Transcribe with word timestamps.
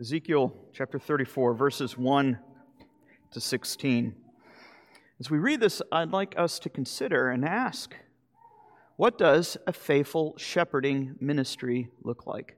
Ezekiel 0.00 0.52
chapter 0.72 0.98
34, 0.98 1.54
verses 1.54 1.96
1 1.96 2.36
to 3.30 3.40
16. 3.40 4.12
As 5.20 5.30
we 5.30 5.38
read 5.38 5.60
this, 5.60 5.80
I'd 5.92 6.10
like 6.10 6.34
us 6.36 6.58
to 6.60 6.68
consider 6.68 7.30
and 7.30 7.44
ask 7.44 7.94
what 8.96 9.18
does 9.18 9.56
a 9.68 9.72
faithful 9.72 10.34
shepherding 10.36 11.14
ministry 11.20 11.90
look 12.02 12.26
like? 12.26 12.56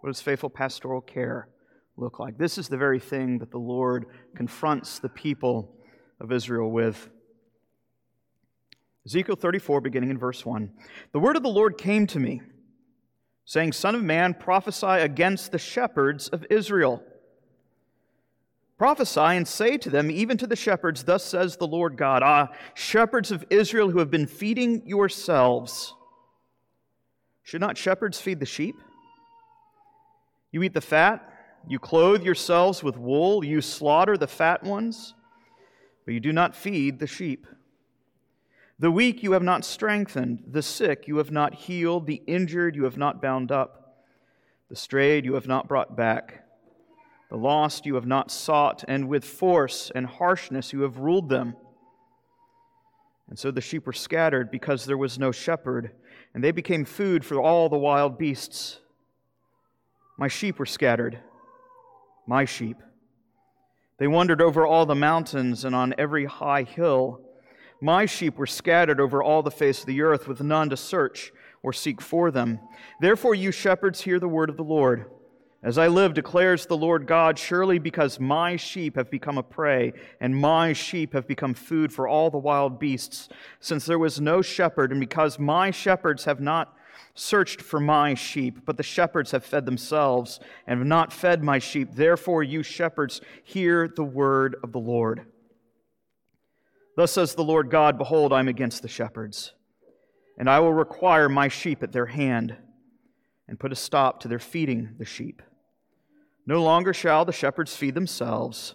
What 0.00 0.10
does 0.10 0.20
faithful 0.20 0.50
pastoral 0.50 1.00
care 1.00 1.48
look 1.96 2.18
like? 2.18 2.36
This 2.36 2.58
is 2.58 2.68
the 2.68 2.76
very 2.76 2.98
thing 2.98 3.38
that 3.38 3.52
the 3.52 3.58
Lord 3.58 4.06
confronts 4.34 4.98
the 4.98 5.08
people 5.08 5.76
of 6.20 6.32
Israel 6.32 6.72
with. 6.72 7.08
Ezekiel 9.06 9.36
34, 9.36 9.80
beginning 9.80 10.10
in 10.10 10.18
verse 10.18 10.44
1. 10.44 10.72
The 11.12 11.20
word 11.20 11.36
of 11.36 11.44
the 11.44 11.48
Lord 11.48 11.78
came 11.78 12.08
to 12.08 12.18
me, 12.18 12.42
saying, 13.44 13.72
Son 13.72 13.94
of 13.94 14.02
man, 14.02 14.34
prophesy 14.34 14.86
against 14.86 15.52
the 15.52 15.58
shepherds 15.58 16.28
of 16.28 16.46
Israel. 16.50 17.02
Prophesy 18.76 19.20
and 19.20 19.46
say 19.46 19.78
to 19.78 19.90
them, 19.90 20.10
even 20.10 20.36
to 20.38 20.46
the 20.46 20.56
shepherds, 20.56 21.04
Thus 21.04 21.24
says 21.24 21.56
the 21.56 21.66
Lord 21.66 21.96
God 21.96 22.22
Ah, 22.22 22.48
shepherds 22.74 23.30
of 23.30 23.44
Israel 23.50 23.90
who 23.90 24.00
have 24.00 24.10
been 24.10 24.26
feeding 24.26 24.86
yourselves. 24.86 25.94
Should 27.44 27.60
not 27.60 27.78
shepherds 27.78 28.20
feed 28.20 28.40
the 28.40 28.46
sheep? 28.46 28.76
You 30.50 30.62
eat 30.62 30.74
the 30.74 30.80
fat, 30.80 31.30
you 31.68 31.78
clothe 31.78 32.22
yourselves 32.22 32.82
with 32.82 32.96
wool, 32.96 33.44
you 33.44 33.60
slaughter 33.60 34.16
the 34.16 34.26
fat 34.26 34.62
ones, 34.62 35.14
but 36.04 36.14
you 36.14 36.20
do 36.20 36.32
not 36.32 36.56
feed 36.56 36.98
the 36.98 37.06
sheep. 37.06 37.46
The 38.78 38.90
weak 38.90 39.22
you 39.22 39.32
have 39.32 39.42
not 39.42 39.64
strengthened, 39.64 40.42
the 40.50 40.62
sick 40.62 41.06
you 41.06 41.18
have 41.18 41.30
not 41.30 41.54
healed, 41.54 42.06
the 42.06 42.22
injured 42.26 42.74
you 42.74 42.84
have 42.84 42.96
not 42.96 43.22
bound 43.22 43.52
up, 43.52 44.04
the 44.68 44.76
strayed 44.76 45.24
you 45.24 45.34
have 45.34 45.46
not 45.46 45.68
brought 45.68 45.96
back, 45.96 46.44
the 47.30 47.36
lost 47.36 47.86
you 47.86 47.94
have 47.94 48.06
not 48.06 48.30
sought, 48.30 48.84
and 48.88 49.08
with 49.08 49.24
force 49.24 49.92
and 49.94 50.06
harshness 50.06 50.72
you 50.72 50.80
have 50.80 50.98
ruled 50.98 51.28
them. 51.28 51.54
And 53.28 53.38
so 53.38 53.50
the 53.50 53.60
sheep 53.60 53.86
were 53.86 53.92
scattered 53.92 54.50
because 54.50 54.84
there 54.84 54.98
was 54.98 55.18
no 55.18 55.30
shepherd, 55.30 55.92
and 56.34 56.42
they 56.42 56.50
became 56.50 56.84
food 56.84 57.24
for 57.24 57.40
all 57.40 57.68
the 57.68 57.78
wild 57.78 58.18
beasts. 58.18 58.80
My 60.18 60.28
sheep 60.28 60.58
were 60.58 60.66
scattered, 60.66 61.20
my 62.26 62.44
sheep. 62.44 62.76
They 63.98 64.08
wandered 64.08 64.42
over 64.42 64.66
all 64.66 64.84
the 64.84 64.94
mountains 64.94 65.64
and 65.64 65.74
on 65.74 65.94
every 65.96 66.24
high 66.24 66.64
hill. 66.64 67.20
My 67.80 68.06
sheep 68.06 68.36
were 68.36 68.46
scattered 68.46 69.00
over 69.00 69.22
all 69.22 69.42
the 69.42 69.50
face 69.50 69.80
of 69.80 69.86
the 69.86 70.02
earth, 70.02 70.26
with 70.26 70.40
none 70.40 70.70
to 70.70 70.76
search 70.76 71.32
or 71.62 71.72
seek 71.72 72.00
for 72.00 72.30
them. 72.30 72.60
Therefore, 73.00 73.34
you 73.34 73.50
shepherds, 73.50 74.02
hear 74.02 74.18
the 74.18 74.28
word 74.28 74.50
of 74.50 74.56
the 74.56 74.64
Lord. 74.64 75.06
As 75.62 75.78
I 75.78 75.88
live, 75.88 76.12
declares 76.12 76.66
the 76.66 76.76
Lord 76.76 77.06
God, 77.06 77.38
surely 77.38 77.78
because 77.78 78.20
my 78.20 78.56
sheep 78.56 78.96
have 78.96 79.10
become 79.10 79.38
a 79.38 79.42
prey, 79.42 79.94
and 80.20 80.36
my 80.36 80.74
sheep 80.74 81.14
have 81.14 81.26
become 81.26 81.54
food 81.54 81.90
for 81.90 82.06
all 82.06 82.30
the 82.30 82.36
wild 82.36 82.78
beasts, 82.78 83.30
since 83.60 83.86
there 83.86 83.98
was 83.98 84.20
no 84.20 84.42
shepherd, 84.42 84.90
and 84.90 85.00
because 85.00 85.38
my 85.38 85.70
shepherds 85.70 86.26
have 86.26 86.38
not 86.38 86.76
searched 87.14 87.62
for 87.62 87.80
my 87.80 88.12
sheep, 88.12 88.60
but 88.66 88.76
the 88.76 88.82
shepherds 88.82 89.30
have 89.30 89.42
fed 89.42 89.64
themselves, 89.64 90.38
and 90.66 90.80
have 90.80 90.86
not 90.86 91.14
fed 91.14 91.42
my 91.42 91.58
sheep. 91.58 91.88
Therefore, 91.92 92.42
you 92.42 92.62
shepherds, 92.62 93.22
hear 93.42 93.88
the 93.88 94.04
word 94.04 94.56
of 94.62 94.72
the 94.72 94.78
Lord. 94.78 95.24
Thus 96.96 97.12
says 97.12 97.34
the 97.34 97.44
Lord 97.44 97.70
God 97.70 97.98
Behold, 97.98 98.32
I 98.32 98.40
am 98.40 98.48
against 98.48 98.82
the 98.82 98.88
shepherds, 98.88 99.52
and 100.38 100.48
I 100.48 100.60
will 100.60 100.72
require 100.72 101.28
my 101.28 101.48
sheep 101.48 101.82
at 101.82 101.92
their 101.92 102.06
hand, 102.06 102.56
and 103.48 103.60
put 103.60 103.72
a 103.72 103.76
stop 103.76 104.20
to 104.20 104.28
their 104.28 104.38
feeding 104.38 104.94
the 104.98 105.04
sheep. 105.04 105.42
No 106.46 106.62
longer 106.62 106.92
shall 106.92 107.24
the 107.24 107.32
shepherds 107.32 107.74
feed 107.74 107.94
themselves. 107.94 108.74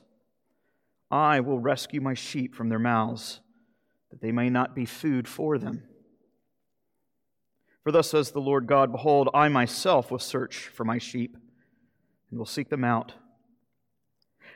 I 1.11 1.39
will 1.39 1.59
rescue 1.59 2.01
my 2.01 2.13
sheep 2.13 2.55
from 2.55 2.69
their 2.69 2.79
mouths, 2.79 3.39
that 4.11 4.21
they 4.21 4.31
may 4.31 4.49
not 4.49 4.75
be 4.75 4.85
food 4.85 5.27
for 5.27 5.57
them. 5.57 5.83
For 7.83 7.91
thus 7.91 8.09
says 8.09 8.31
the 8.31 8.41
Lord 8.41 8.67
God 8.67 8.91
Behold, 8.91 9.29
I 9.33 9.47
myself 9.47 10.11
will 10.11 10.19
search 10.19 10.67
for 10.67 10.83
my 10.83 10.97
sheep, 10.97 11.37
and 12.29 12.37
will 12.37 12.45
seek 12.45 12.69
them 12.69 12.83
out. 12.83 13.13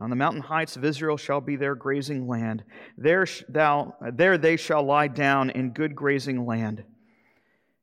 on 0.00 0.08
the 0.08 0.16
mountain 0.16 0.40
heights 0.40 0.76
of 0.76 0.84
Israel 0.84 1.18
shall 1.18 1.42
be 1.42 1.56
their 1.56 1.74
grazing 1.74 2.26
land. 2.26 2.64
There, 2.96 3.26
thou, 3.48 3.94
there 4.12 4.38
they 4.38 4.56
shall 4.56 4.82
lie 4.82 5.08
down 5.08 5.50
in 5.50 5.72
good 5.72 5.94
grazing 5.94 6.46
land. 6.46 6.82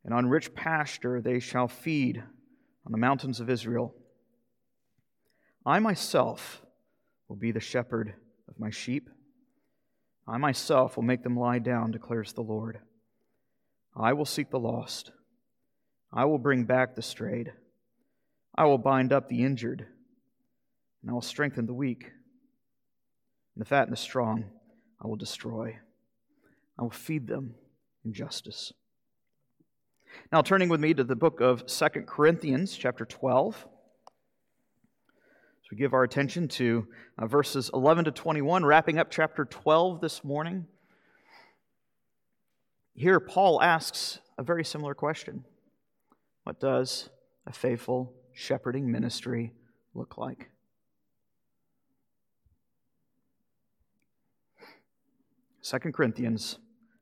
And 0.04 0.14
on 0.14 0.26
rich 0.28 0.54
pasture 0.56 1.22
they 1.22 1.40
shall 1.40 1.68
feed 1.68 2.24
on 2.86 2.92
the 2.92 2.98
mountains 2.98 3.40
of 3.40 3.50
Israel. 3.50 3.94
I 5.66 5.80
myself 5.80 6.62
will 7.28 7.36
be 7.36 7.52
the 7.52 7.60
shepherd 7.60 8.14
of 8.48 8.60
my 8.60 8.72
sheep. 8.72 9.10
I 10.28 10.38
myself 10.38 10.96
will 10.96 11.04
make 11.04 11.24
them 11.24 11.38
lie 11.38 11.60
down, 11.60 11.92
declares 11.92 12.34
the 12.34 12.42
Lord. 12.42 12.80
I 13.96 14.14
will 14.14 14.26
seek 14.26 14.50
the 14.50 14.60
lost. 14.60 15.12
I 16.12 16.26
will 16.26 16.40
bring 16.40 16.64
back 16.64 16.96
the 16.96 17.02
strayed. 17.02 17.52
I 18.56 18.66
will 18.66 18.78
bind 18.78 19.14
up 19.14 19.28
the 19.28 19.44
injured 19.44 19.88
and 21.02 21.12
I 21.12 21.14
will 21.14 21.22
strengthen 21.22 21.66
the 21.66 21.74
weak. 21.74 22.12
And 23.56 23.62
the 23.62 23.66
fat 23.66 23.84
and 23.84 23.92
the 23.92 23.98
strong 23.98 24.46
I 25.02 25.08
will 25.08 25.16
destroy. 25.16 25.78
I 26.78 26.84
will 26.84 26.90
feed 26.90 27.28
them 27.28 27.56
in 28.06 28.14
justice. 28.14 28.74
Now, 30.32 30.42
turning 30.42 30.70
with 30.70 30.80
me 30.80 30.94
to 30.94 31.04
the 31.04 31.16
book 31.16 31.42
of 31.42 31.64
Second 31.68 32.08
Corinthians, 32.08 32.76
chapter 32.76 33.06
12. 33.06 33.56
So 33.56 33.68
we 35.72 35.78
give 35.78 35.94
our 35.94 36.04
attention 36.04 36.48
to 36.50 36.88
uh, 37.18 37.28
verses 37.28 37.70
11 37.74 38.06
to 38.06 38.12
21, 38.12 38.66
wrapping 38.66 39.00
up 39.00 39.12
chapter 39.12 39.46
12 39.46 40.02
this 40.02 40.24
morning. 40.24 40.66
Here, 42.96 43.20
Paul 43.20 43.62
asks 43.62 44.20
a 44.38 44.44
very 44.44 44.64
similar 44.64 44.96
question 44.96 45.44
What 46.44 46.60
does 46.60 47.10
a 47.46 47.52
faithful 47.52 48.14
shepherding 48.34 48.92
ministry 48.92 49.54
look 49.94 50.18
like? 50.18 50.50
2 55.70 55.80
Corinthians 55.92 56.60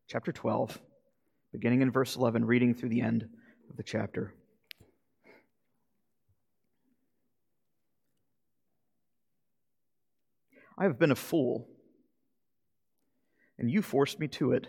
chapter 0.08 0.32
12, 0.32 0.82
beginning 1.54 1.82
in 1.82 1.92
verse 1.92 2.16
11, 2.16 2.46
reading 2.46 2.74
through 2.74 2.90
the 2.90 3.02
end 3.02 3.28
of 3.70 3.78
the 3.78 3.84
chapter. 3.84 4.34
I 10.80 10.86
have 10.86 10.98
been 10.98 11.12
a 11.12 11.16
fool, 11.16 11.68
and 13.60 13.70
you 13.70 13.84
forced 13.84 14.20
me 14.20 14.28
to 14.30 14.54
it. 14.54 14.68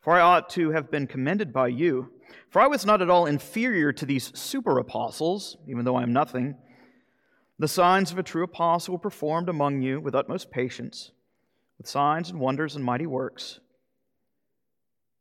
For 0.00 0.14
I 0.14 0.20
ought 0.20 0.50
to 0.50 0.72
have 0.72 0.90
been 0.90 1.06
commended 1.06 1.52
by 1.52 1.68
you. 1.68 2.10
For 2.48 2.60
I 2.60 2.66
was 2.66 2.84
not 2.84 3.00
at 3.00 3.10
all 3.10 3.26
inferior 3.26 3.92
to 3.92 4.04
these 4.04 4.36
super 4.36 4.80
apostles, 4.80 5.56
even 5.68 5.84
though 5.84 5.94
I 5.94 6.02
am 6.02 6.12
nothing. 6.12 6.56
The 7.60 7.68
signs 7.68 8.10
of 8.10 8.18
a 8.18 8.24
true 8.24 8.42
apostle 8.42 8.94
were 8.94 8.98
performed 8.98 9.48
among 9.48 9.82
you 9.82 10.00
with 10.00 10.16
utmost 10.16 10.50
patience 10.50 11.12
with 11.80 11.88
signs 11.88 12.28
and 12.28 12.38
wonders 12.38 12.76
and 12.76 12.84
mighty 12.84 13.06
works. 13.06 13.58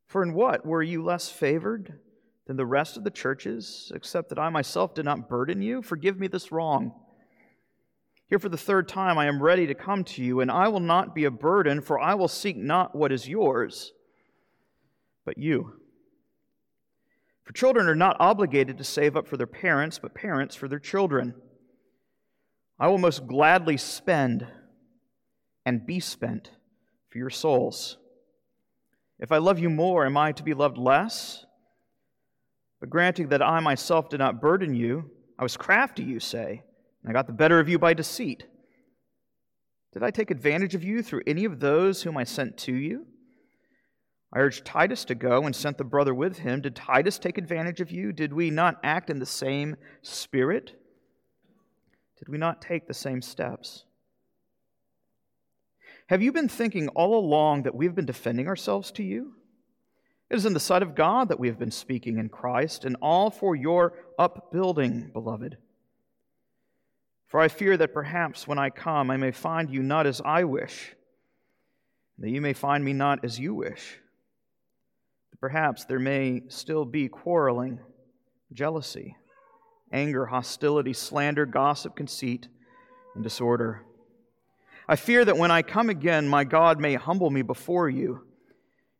For 0.08 0.22
in 0.22 0.34
what 0.34 0.66
were 0.66 0.84
you 0.84 1.02
less 1.02 1.30
favored 1.30 2.00
than 2.48 2.58
the 2.58 2.66
rest 2.66 2.98
of 2.98 3.06
the 3.06 3.12
churches, 3.12 3.94
except 3.96 4.28
that 4.28 4.40
I 4.40 4.50
myself 4.50 4.94
did 4.94 5.06
not 5.06 5.30
burden 5.30 5.62
you? 5.62 5.82
Forgive 5.82 6.20
me 6.20 6.28
this 6.28 6.52
wrong. 6.52 6.92
Here 8.28 8.40
for 8.40 8.50
the 8.50 8.58
third 8.58 8.90
time 8.90 9.18
I 9.18 9.28
am 9.28 9.42
ready 9.42 9.68
to 9.68 9.74
come 9.74 10.04
to 10.04 10.22
you, 10.22 10.42
and 10.42 10.52
I 10.52 10.68
will 10.68 10.82
not 10.82 11.16
be 11.16 11.24
a 11.24 11.32
burden, 11.32 11.80
for 11.80 11.98
I 11.98 12.16
will 12.16 12.28
seek 12.28 12.58
not 12.58 12.94
what 12.94 13.14
is 13.14 13.26
yours, 13.26 13.94
but 15.24 15.38
you. 15.38 15.80
For 17.46 17.54
children 17.54 17.88
are 17.88 17.96
not 17.96 18.18
obligated 18.20 18.78
to 18.80 18.84
save 18.84 19.16
up 19.16 19.30
for 19.30 19.38
their 19.38 19.48
parents, 19.48 19.98
but 19.98 20.14
parents 20.14 20.58
for 20.58 20.68
their 20.68 20.78
children. 20.78 21.36
I 22.78 22.90
will 22.90 22.98
most 22.98 23.28
gladly 23.28 23.78
spend 23.78 24.46
and 25.70 25.86
be 25.86 26.00
spent 26.00 26.50
for 27.10 27.20
your 27.20 27.30
souls. 27.30 27.98
If 29.20 29.32
I 29.32 29.38
love 29.38 29.60
you 29.60 29.70
more, 29.70 30.04
am 30.04 30.18
I 30.18 30.32
to 30.32 30.42
be 30.42 30.56
loved 30.56 30.80
less? 30.80 31.46
But 32.80 32.90
granting 32.90 33.30
that 33.30 33.44
I 33.44 33.60
myself 33.60 34.10
did 34.10 34.18
not 34.18 34.42
burden 34.42 34.74
you, 34.74 35.12
I 35.38 35.44
was 35.44 35.58
crafty, 35.58 36.02
you 36.02 36.20
say, 36.20 36.64
and 37.04 37.10
I 37.10 37.14
got 37.14 37.28
the 37.28 37.34
better 37.34 37.60
of 37.60 37.70
you 37.70 37.78
by 37.78 37.94
deceit. 37.94 38.46
Did 39.94 40.02
I 40.02 40.10
take 40.10 40.32
advantage 40.32 40.74
of 40.74 40.84
you 40.84 41.04
through 41.04 41.22
any 41.28 41.46
of 41.46 41.60
those 41.60 42.02
whom 42.02 42.18
I 42.18 42.24
sent 42.24 42.58
to 42.60 42.74
you? 42.74 43.06
I 44.34 44.40
urged 44.40 44.66
Titus 44.66 45.06
to 45.06 45.16
go 45.16 45.44
and 45.44 45.56
sent 45.56 45.78
the 45.78 45.84
brother 45.84 46.16
with 46.16 46.40
him. 46.40 46.62
Did 46.62 46.76
Titus 46.76 47.20
take 47.20 47.38
advantage 47.38 47.80
of 47.80 47.92
you? 47.92 48.12
Did 48.12 48.34
we 48.34 48.50
not 48.50 48.80
act 48.84 49.12
in 49.12 49.20
the 49.20 49.26
same 49.28 49.76
spirit? 50.02 50.74
Did 52.18 52.28
we 52.28 52.40
not 52.40 52.60
take 52.60 52.88
the 52.88 52.94
same 52.96 53.22
steps? 53.22 53.86
Have 56.10 56.24
you 56.24 56.32
been 56.32 56.50
thinking 56.50 56.88
all 56.90 57.20
along 57.20 57.64
that 57.64 57.76
we've 57.76 57.94
been 57.94 58.08
defending 58.08 58.48
ourselves 58.48 58.90
to 58.94 59.04
you? 59.04 59.34
It 60.32 60.38
is 60.38 60.46
in 60.48 60.56
the 60.56 60.60
sight 60.60 60.82
of 60.82 60.96
God 60.96 61.30
that 61.30 61.40
we 61.40 61.50
have 61.50 61.60
been 61.60 61.70
speaking 61.70 62.18
in 62.18 62.30
Christ, 62.30 62.84
and 62.84 62.98
all 63.00 63.30
for 63.30 63.56
your 63.56 63.94
upbuilding, 64.18 65.12
beloved. 65.14 65.58
For 67.28 67.40
I 67.40 67.48
fear 67.48 67.78
that 67.78 67.94
perhaps 67.94 68.48
when 68.48 68.58
I 68.58 68.72
come, 68.72 69.12
I 69.12 69.18
may 69.18 69.30
find 69.30 69.70
you 69.70 69.84
not 69.84 70.08
as 70.08 70.20
I 70.26 70.46
wish, 70.46 70.96
that 72.18 72.32
you 72.32 72.42
may 72.42 72.54
find 72.54 72.84
me 72.84 72.94
not 72.94 73.24
as 73.24 73.38
you 73.38 73.54
wish. 73.54 74.00
Perhaps 75.40 75.86
there 75.86 76.00
may 76.00 76.42
still 76.48 76.86
be 76.86 77.08
quarreling, 77.08 77.82
jealousy, 78.52 79.16
anger, 79.92 80.26
hostility, 80.26 80.94
slander, 80.94 81.46
gossip, 81.46 81.96
conceit, 81.96 82.48
and 83.14 83.24
disorder. 83.24 83.86
I 84.90 84.96
fear 84.96 85.24
that 85.24 85.38
when 85.38 85.52
I 85.52 85.62
come 85.62 85.92
again, 85.92 86.28
my 86.28 86.44
God 86.44 86.80
may 86.80 86.96
humble 86.96 87.30
me 87.30 87.44
before 87.44 87.92
you, 87.92 88.22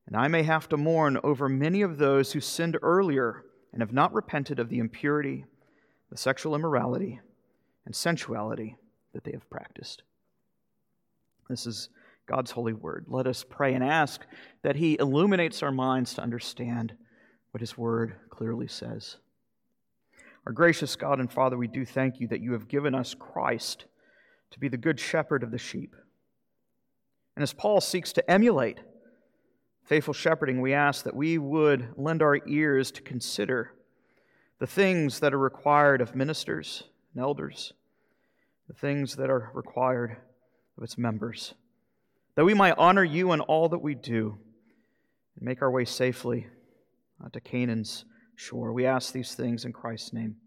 and 0.06 0.16
I 0.16 0.28
may 0.28 0.44
have 0.44 0.70
to 0.70 0.78
mourn 0.78 1.18
over 1.24 1.50
many 1.50 1.82
of 1.82 1.98
those 1.98 2.32
who 2.32 2.42
sinned 2.42 2.78
earlier 2.84 3.44
and 3.74 3.82
have 3.82 3.92
not 3.92 4.14
repented 4.14 4.60
of 4.60 4.70
the 4.70 4.78
impurity, 4.78 5.46
the 6.12 6.18
sexual 6.18 6.54
immorality, 6.54 7.20
and 7.88 7.96
sensuality 7.96 8.78
that 9.14 9.24
they 9.24 9.32
have 9.32 9.50
practiced. 9.50 10.04
This 11.50 11.66
is 11.66 11.90
God's 12.28 12.52
holy 12.52 12.74
word. 12.74 13.06
Let 13.08 13.26
us 13.26 13.44
pray 13.44 13.74
and 13.74 13.84
ask 13.84 14.22
that 14.62 14.76
He 14.76 14.96
illuminates 15.00 15.64
our 15.64 15.72
minds 15.72 16.14
to 16.14 16.22
understand 16.22 16.94
what 17.50 17.62
His 17.62 17.80
word 17.80 18.14
clearly 18.30 18.68
says. 18.68 19.16
Our 20.46 20.54
gracious 20.54 20.96
God 20.96 21.20
and 21.20 21.32
Father, 21.34 21.58
we 21.58 21.68
do 21.68 21.84
thank 21.84 22.20
you 22.20 22.28
that 22.28 22.42
you 22.42 22.54
have 22.54 22.68
given 22.68 22.94
us 22.94 23.16
Christ 23.16 23.86
to 24.52 24.60
be 24.60 24.68
the 24.68 24.78
good 24.78 25.00
shepherd 25.00 25.44
of 25.44 25.52
the 25.52 25.58
sheep. 25.58 25.96
And 27.36 27.44
as 27.44 27.54
Paul 27.54 27.82
seeks 27.82 28.12
to 28.14 28.32
emulate 28.32 28.80
faithful 29.86 30.14
shepherding, 30.14 30.62
we 30.62 30.74
ask 30.74 31.06
that 31.06 31.16
we 31.16 31.38
would 31.38 31.94
lend 31.98 32.22
our 32.22 32.40
ears 32.48 32.92
to 32.92 33.02
consider 33.02 33.74
the 34.60 34.68
things 34.68 35.20
that 35.22 35.34
are 35.34 35.40
required 35.40 36.02
of 36.02 36.16
ministers 36.16 36.84
and 37.14 37.22
elders, 37.22 37.74
the 38.68 38.74
things 38.74 39.16
that 39.16 39.30
are 39.30 39.52
required 39.54 40.18
of 40.78 40.84
its 40.84 40.98
members 40.98 41.54
that 42.40 42.46
we 42.46 42.54
might 42.54 42.76
honor 42.78 43.04
you 43.04 43.34
in 43.34 43.42
all 43.42 43.68
that 43.68 43.80
we 43.80 43.94
do 43.94 44.38
and 45.36 45.46
make 45.46 45.62
our 45.62 45.70
way 45.70 45.84
safely 45.84 46.48
uh, 47.22 47.28
to 47.34 47.42
Canaan's 47.42 48.06
shore. 48.38 48.72
We 48.72 48.86
ask 48.86 49.12
these 49.12 49.36
things 49.36 49.66
in 49.66 49.74
Christ's 49.74 50.14
name. 50.14 50.38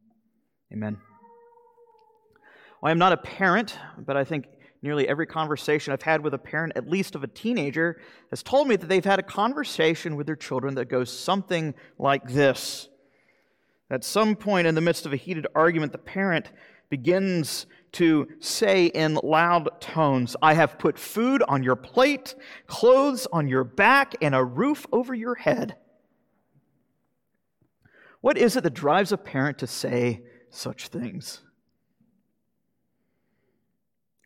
Amen. 0.72 1.11
I 2.82 2.90
am 2.90 2.98
not 2.98 3.12
a 3.12 3.16
parent, 3.16 3.78
but 3.96 4.16
I 4.16 4.24
think 4.24 4.46
nearly 4.82 5.08
every 5.08 5.26
conversation 5.26 5.92
I've 5.92 6.02
had 6.02 6.22
with 6.22 6.34
a 6.34 6.38
parent, 6.38 6.72
at 6.74 6.88
least 6.88 7.14
of 7.14 7.22
a 7.22 7.28
teenager, 7.28 8.00
has 8.30 8.42
told 8.42 8.66
me 8.66 8.74
that 8.74 8.88
they've 8.88 9.04
had 9.04 9.20
a 9.20 9.22
conversation 9.22 10.16
with 10.16 10.26
their 10.26 10.36
children 10.36 10.74
that 10.74 10.86
goes 10.86 11.16
something 11.16 11.74
like 11.98 12.28
this. 12.28 12.88
At 13.88 14.02
some 14.02 14.34
point 14.34 14.66
in 14.66 14.74
the 14.74 14.80
midst 14.80 15.06
of 15.06 15.12
a 15.12 15.16
heated 15.16 15.46
argument, 15.54 15.92
the 15.92 15.98
parent 15.98 16.50
begins 16.90 17.66
to 17.92 18.26
say 18.40 18.86
in 18.86 19.14
loud 19.22 19.80
tones, 19.80 20.34
I 20.42 20.54
have 20.54 20.78
put 20.78 20.98
food 20.98 21.42
on 21.46 21.62
your 21.62 21.76
plate, 21.76 22.34
clothes 22.66 23.28
on 23.32 23.48
your 23.48 23.64
back, 23.64 24.14
and 24.20 24.34
a 24.34 24.42
roof 24.42 24.86
over 24.90 25.14
your 25.14 25.36
head. 25.36 25.76
What 28.22 28.38
is 28.38 28.56
it 28.56 28.64
that 28.64 28.74
drives 28.74 29.12
a 29.12 29.18
parent 29.18 29.58
to 29.58 29.66
say 29.66 30.22
such 30.50 30.88
things? 30.88 31.42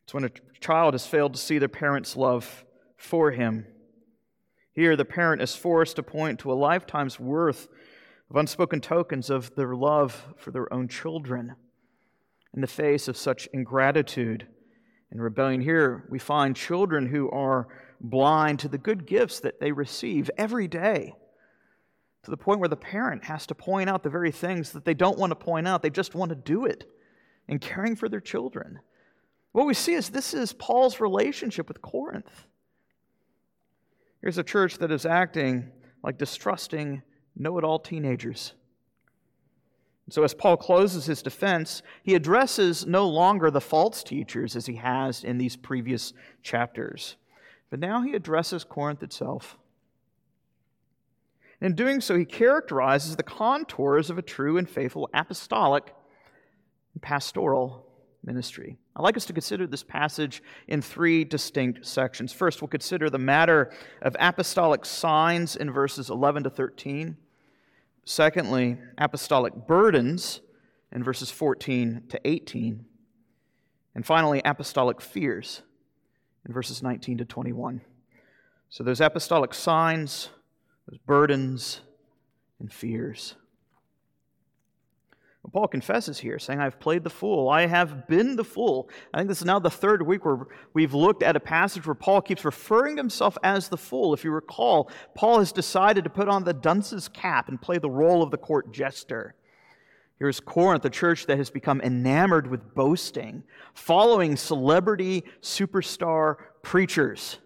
It's 0.07 0.15
when 0.15 0.23
a 0.23 0.31
child 0.61 0.95
has 0.95 1.05
failed 1.05 1.35
to 1.35 1.41
see 1.41 1.59
their 1.59 1.67
parent's 1.67 2.17
love 2.17 2.65
for 2.97 3.33
him. 3.33 3.67
Here, 4.73 4.95
the 4.95 5.05
parent 5.05 5.43
is 5.43 5.57
forced 5.57 5.97
to 5.97 6.05
point 6.05 6.39
to 6.41 6.53
a 6.53 6.55
lifetime's 6.55 7.19
worth 7.19 7.67
of 8.31 8.37
unspoken 8.37 8.81
tokens 8.81 9.31
of 9.31 9.53
their 9.57 9.75
love 9.75 10.25
for 10.37 10.53
their 10.53 10.73
own 10.73 10.87
children 10.87 11.57
in 12.55 12.61
the 12.61 12.69
face 12.69 13.09
of 13.09 13.17
such 13.17 13.49
ingratitude 13.53 14.47
and 15.11 15.21
rebellion. 15.21 15.61
Here 15.61 16.07
we 16.09 16.21
find 16.21 16.55
children 16.55 17.07
who 17.07 17.29
are 17.31 17.67
blind 18.01 18.61
to 18.61 18.69
the 18.69 18.79
good 18.79 19.09
gifts 19.09 19.41
that 19.41 19.59
they 19.59 19.73
receive 19.73 20.31
every 20.39 20.69
day, 20.69 21.17
to 22.23 22.31
the 22.31 22.37
point 22.37 22.61
where 22.61 22.69
the 22.69 22.77
parent 22.77 23.25
has 23.25 23.45
to 23.47 23.57
point 23.57 23.91
out 23.91 24.05
the 24.05 24.09
very 24.09 24.31
things 24.31 24.71
that 24.71 24.85
they 24.85 24.95
don't 24.95 25.19
want 25.19 25.33
to 25.33 25.37
point 25.37 25.67
out. 25.67 25.83
They 25.83 25.91
just 25.91 26.15
want 26.15 26.29
to 26.29 26.37
do 26.37 26.65
it 26.65 26.89
in 27.49 27.59
caring 27.59 27.97
for 27.97 28.09
their 28.09 28.21
children. 28.21 28.79
What 29.57 29.67
we 29.67 29.73
see 29.73 29.95
is 29.95 30.11
this 30.11 30.35
is 30.35 30.53
Paul's 30.53 31.01
relationship 31.01 31.67
with 31.67 31.81
Corinth. 31.81 32.45
Here's 34.21 34.37
a 34.37 34.43
church 34.43 34.77
that 34.77 34.93
is 34.93 35.07
acting 35.07 35.71
like 36.03 36.19
distrusting, 36.19 37.01
know 37.35 37.57
it 37.57 37.65
all 37.65 37.79
teenagers. 37.79 38.53
So, 40.11 40.25
as 40.25 40.35
Paul 40.35 40.59
closes 40.59 41.07
his 41.07 41.23
defense, 41.23 41.81
he 42.03 42.15
addresses 42.15 42.85
no 42.85 43.09
longer 43.09 43.51
the 43.51 43.63
false 43.63 44.03
teachers 44.03 44.57
as 44.57 44.67
he 44.67 44.75
has 44.75 45.25
in 45.25 45.39
these 45.39 45.57
previous 45.57 46.13
chapters, 46.43 47.17
but 47.71 47.81
now 47.81 48.03
he 48.03 48.13
addresses 48.13 48.63
Corinth 48.63 49.03
itself. 49.03 49.57
In 51.63 51.75
doing 51.75 52.03
so, 52.03 52.15
he 52.15 52.27
characterizes 52.27 53.17
the 53.17 53.23
contours 53.23 54.11
of 54.11 54.19
a 54.19 54.23
true 54.23 54.59
and 54.59 54.69
faithful 54.69 55.09
apostolic 55.15 55.95
and 56.93 57.03
pastoral 57.03 57.86
ministry. 58.27 58.77
I'd 58.95 59.03
like 59.03 59.17
us 59.17 59.25
to 59.27 59.33
consider 59.33 59.67
this 59.67 59.83
passage 59.83 60.43
in 60.69 60.83
three 60.83 61.25
distinct 61.25 61.87
sections. 61.87 62.33
First, 62.33 62.61
we'll 62.61 62.69
consider 62.69 63.09
the 63.09 63.19
matter 63.19 63.73
of 64.03 64.17
apostolic 64.19 64.85
signs 64.85 65.57
in 65.57 65.71
verses 65.71 66.11
11 66.11 66.43
to 66.45 66.51
13. 66.51 67.17
Secondly, 68.05 68.79
apostolic 68.99 69.55
burdens 69.55 70.41
in 70.93 71.03
verses 71.03 71.31
14 71.31 72.05
to 72.09 72.21
18. 72.25 72.85
And 73.95 74.05
finally, 74.05 74.43
apostolic 74.45 75.01
fears 75.01 75.63
in 76.47 76.53
verses 76.53 76.83
19 76.83 77.19
to 77.19 77.25
21. 77.25 77.81
So 78.69 78.85
those 78.85 79.01
apostolic 79.01 79.55
signs, 79.55 80.29
those 80.89 80.99
burdens, 80.99 81.81
and 82.59 82.73
fears. 82.73 83.37
Paul 85.53 85.69
confesses 85.69 86.19
here, 86.19 86.39
saying, 86.39 86.61
I've 86.61 86.81
played 86.81 87.05
the 87.05 87.11
fool. 87.11 87.49
I 87.49 87.67
have 87.67 88.09
been 88.09 88.37
the 88.37 88.45
fool. 88.45 88.89
I 89.15 89.19
think 89.19 89.29
this 89.29 89.41
is 89.41 89.45
now 89.45 89.59
the 89.59 89.71
third 89.71 90.03
week 90.03 90.25
where 90.25 90.47
we've 90.75 90.95
looked 90.95 91.23
at 91.23 91.37
a 91.37 91.41
passage 91.41 91.87
where 91.87 91.95
Paul 91.95 92.21
keeps 92.21 92.45
referring 92.45 92.97
to 92.97 93.01
himself 93.01 93.39
as 93.43 93.69
the 93.69 93.77
fool. 93.77 94.13
If 94.13 94.25
you 94.25 94.33
recall, 94.33 94.91
Paul 95.15 95.39
has 95.39 95.53
decided 95.53 96.05
to 96.05 96.11
put 96.11 96.29
on 96.29 96.45
the 96.45 96.53
dunce's 96.53 97.09
cap 97.09 97.49
and 97.49 97.61
play 97.61 97.79
the 97.79 97.91
role 97.91 98.23
of 98.23 98.31
the 98.31 98.39
court 98.39 98.73
jester. 98.73 99.35
Here's 100.19 100.41
Corinth, 100.41 100.85
a 100.85 100.91
church 100.91 101.27
that 101.27 101.37
has 101.37 101.51
become 101.51 101.81
enamored 101.83 102.47
with 102.47 102.75
boasting, 102.75 103.43
following 103.75 104.37
celebrity 104.37 105.25
superstar 105.43 106.37
preachers 106.63 107.39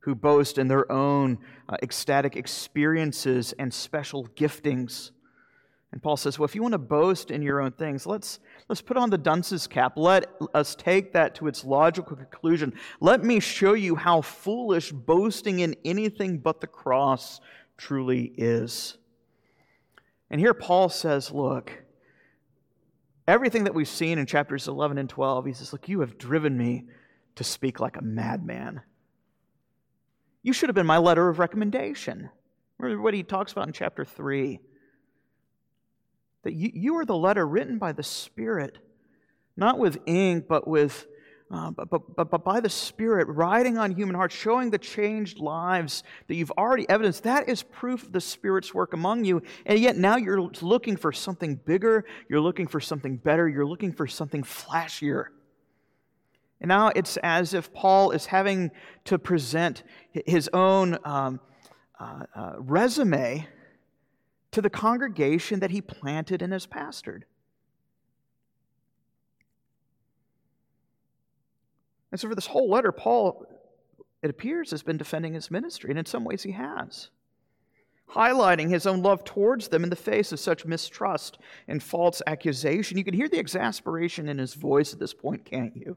who 0.00 0.14
boast 0.14 0.58
in 0.58 0.68
their 0.68 0.90
own 0.90 1.38
uh, 1.68 1.76
ecstatic 1.82 2.34
experiences 2.34 3.52
and 3.58 3.72
special 3.72 4.26
giftings. 4.28 5.10
And 5.92 6.02
Paul 6.02 6.16
says, 6.16 6.38
well, 6.38 6.46
if 6.46 6.54
you 6.54 6.62
want 6.62 6.72
to 6.72 6.78
boast 6.78 7.30
in 7.30 7.42
your 7.42 7.60
own 7.60 7.72
things, 7.72 8.06
let's, 8.06 8.40
let's 8.68 8.80
put 8.80 8.96
on 8.96 9.10
the 9.10 9.18
dunce's 9.18 9.66
cap. 9.66 9.92
Let 9.96 10.32
us 10.54 10.74
take 10.74 11.12
that 11.12 11.34
to 11.36 11.48
its 11.48 11.64
logical 11.64 12.16
conclusion. 12.16 12.72
Let 13.00 13.22
me 13.22 13.40
show 13.40 13.74
you 13.74 13.94
how 13.94 14.22
foolish 14.22 14.90
boasting 14.90 15.60
in 15.60 15.76
anything 15.84 16.38
but 16.38 16.62
the 16.62 16.66
cross 16.66 17.42
truly 17.76 18.32
is. 18.38 18.96
And 20.30 20.40
here 20.40 20.54
Paul 20.54 20.88
says, 20.88 21.30
look, 21.30 21.70
everything 23.28 23.64
that 23.64 23.74
we've 23.74 23.86
seen 23.86 24.18
in 24.18 24.24
chapters 24.24 24.68
11 24.68 24.96
and 24.96 25.10
12, 25.10 25.44
he 25.44 25.52
says, 25.52 25.74
look, 25.74 25.90
you 25.90 26.00
have 26.00 26.16
driven 26.16 26.56
me 26.56 26.86
to 27.36 27.44
speak 27.44 27.80
like 27.80 27.98
a 27.98 28.02
madman. 28.02 28.80
You 30.42 30.54
should 30.54 30.70
have 30.70 30.74
been 30.74 30.86
my 30.86 30.96
letter 30.96 31.28
of 31.28 31.38
recommendation. 31.38 32.30
Remember 32.78 33.02
what 33.02 33.12
he 33.12 33.22
talks 33.22 33.52
about 33.52 33.66
in 33.66 33.74
chapter 33.74 34.06
3 34.06 34.58
that 36.42 36.52
you, 36.54 36.70
you 36.74 36.96
are 36.98 37.04
the 37.04 37.16
letter 37.16 37.46
written 37.46 37.78
by 37.78 37.92
the 37.92 38.02
Spirit, 38.02 38.78
not 39.56 39.78
with 39.78 39.98
ink, 40.06 40.46
but 40.48 40.66
with 40.66 41.06
uh, 41.52 41.70
but, 41.70 41.90
but, 41.90 42.30
but, 42.30 42.44
by 42.44 42.60
the 42.60 42.70
Spirit, 42.70 43.28
riding 43.28 43.76
on 43.76 43.90
human 43.90 44.14
hearts, 44.14 44.34
showing 44.34 44.70
the 44.70 44.78
changed 44.78 45.38
lives 45.38 46.02
that 46.26 46.34
you've 46.34 46.50
already 46.52 46.88
evidenced, 46.88 47.24
that 47.24 47.46
is 47.46 47.62
proof 47.62 48.04
of 48.04 48.12
the 48.12 48.22
Spirit's 48.22 48.72
work 48.72 48.94
among 48.94 49.26
you. 49.26 49.42
And 49.66 49.78
yet 49.78 49.98
now 49.98 50.16
you're 50.16 50.48
looking 50.62 50.96
for 50.96 51.12
something 51.12 51.56
bigger, 51.56 52.06
you're 52.30 52.40
looking 52.40 52.66
for 52.66 52.80
something 52.80 53.18
better, 53.18 53.46
you're 53.46 53.66
looking 53.66 53.92
for 53.92 54.06
something 54.06 54.42
flashier. 54.42 55.26
And 56.62 56.70
now 56.70 56.90
it's 56.96 57.18
as 57.18 57.52
if 57.52 57.70
Paul 57.74 58.12
is 58.12 58.24
having 58.24 58.70
to 59.04 59.18
present 59.18 59.82
his 60.24 60.48
own 60.54 60.96
um, 61.04 61.38
uh, 62.00 62.24
uh, 62.34 62.52
resume 62.60 63.46
to 64.52 64.62
the 64.62 64.70
congregation 64.70 65.60
that 65.60 65.70
he 65.70 65.80
planted 65.80 66.42
and 66.42 66.52
has 66.52 66.66
pastored. 66.66 67.22
And 72.10 72.20
so, 72.20 72.28
for 72.28 72.34
this 72.34 72.46
whole 72.46 72.70
letter, 72.70 72.92
Paul, 72.92 73.46
it 74.22 74.28
appears, 74.28 74.70
has 74.70 74.82
been 74.82 74.98
defending 74.98 75.32
his 75.32 75.50
ministry, 75.50 75.90
and 75.90 75.98
in 75.98 76.04
some 76.04 76.24
ways 76.24 76.42
he 76.42 76.52
has. 76.52 77.08
Highlighting 78.10 78.68
his 78.68 78.86
own 78.86 79.02
love 79.02 79.24
towards 79.24 79.68
them 79.68 79.82
in 79.82 79.88
the 79.88 79.96
face 79.96 80.30
of 80.32 80.38
such 80.38 80.66
mistrust 80.66 81.38
and 81.66 81.82
false 81.82 82.20
accusation. 82.26 82.98
You 82.98 83.04
can 83.04 83.14
hear 83.14 83.28
the 83.28 83.38
exasperation 83.38 84.28
in 84.28 84.36
his 84.36 84.52
voice 84.52 84.92
at 84.92 84.98
this 84.98 85.14
point, 85.14 85.46
can't 85.46 85.74
you? 85.74 85.96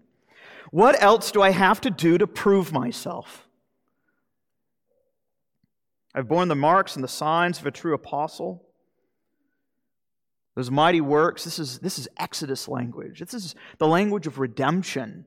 What 0.71 1.01
else 1.03 1.31
do 1.31 1.41
I 1.41 1.49
have 1.49 1.81
to 1.81 1.89
do 1.89 2.17
to 2.17 2.25
prove 2.25 2.71
myself? 2.71 3.45
I've 6.15 6.29
borne 6.29 6.47
the 6.47 6.55
marks 6.55 6.95
and 6.95 7.03
the 7.03 7.09
signs 7.09 7.59
of 7.59 7.65
a 7.65 7.71
true 7.71 7.93
apostle. 7.93 8.63
Those 10.55 10.71
mighty 10.71 11.01
works, 11.01 11.43
this 11.43 11.59
is, 11.59 11.79
this 11.79 11.99
is 11.99 12.07
Exodus 12.17 12.69
language. 12.69 13.19
This 13.19 13.33
is 13.33 13.53
the 13.79 13.87
language 13.87 14.25
of 14.25 14.39
redemption. 14.39 15.25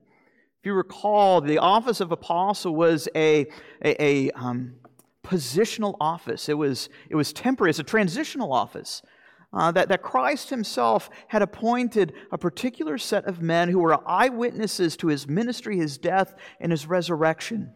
If 0.59 0.65
you 0.65 0.73
recall, 0.73 1.41
the 1.41 1.59
office 1.59 2.01
of 2.01 2.11
apostle 2.11 2.75
was 2.75 3.07
a, 3.15 3.45
a, 3.85 4.03
a 4.03 4.31
um, 4.31 4.77
positional 5.23 5.95
office, 6.01 6.49
it 6.49 6.57
was, 6.57 6.89
it 7.07 7.15
was 7.15 7.31
temporary, 7.33 7.69
it's 7.69 7.77
a 7.77 7.83
transitional 7.83 8.51
office. 8.51 9.03
Uh, 9.51 9.71
that, 9.71 9.89
that 9.89 10.03
Christ 10.03 10.51
himself 10.51 11.09
had 11.27 11.41
appointed 11.41 12.13
a 12.31 12.37
particular 12.37 12.99
set 12.99 13.25
of 13.25 13.41
men 13.41 13.69
who 13.69 13.79
were 13.79 13.97
eyewitnesses 14.07 14.95
to 14.97 15.07
his 15.07 15.27
ministry, 15.27 15.77
his 15.77 15.97
death, 15.97 16.35
and 16.59 16.71
his 16.71 16.85
resurrection. 16.85 17.73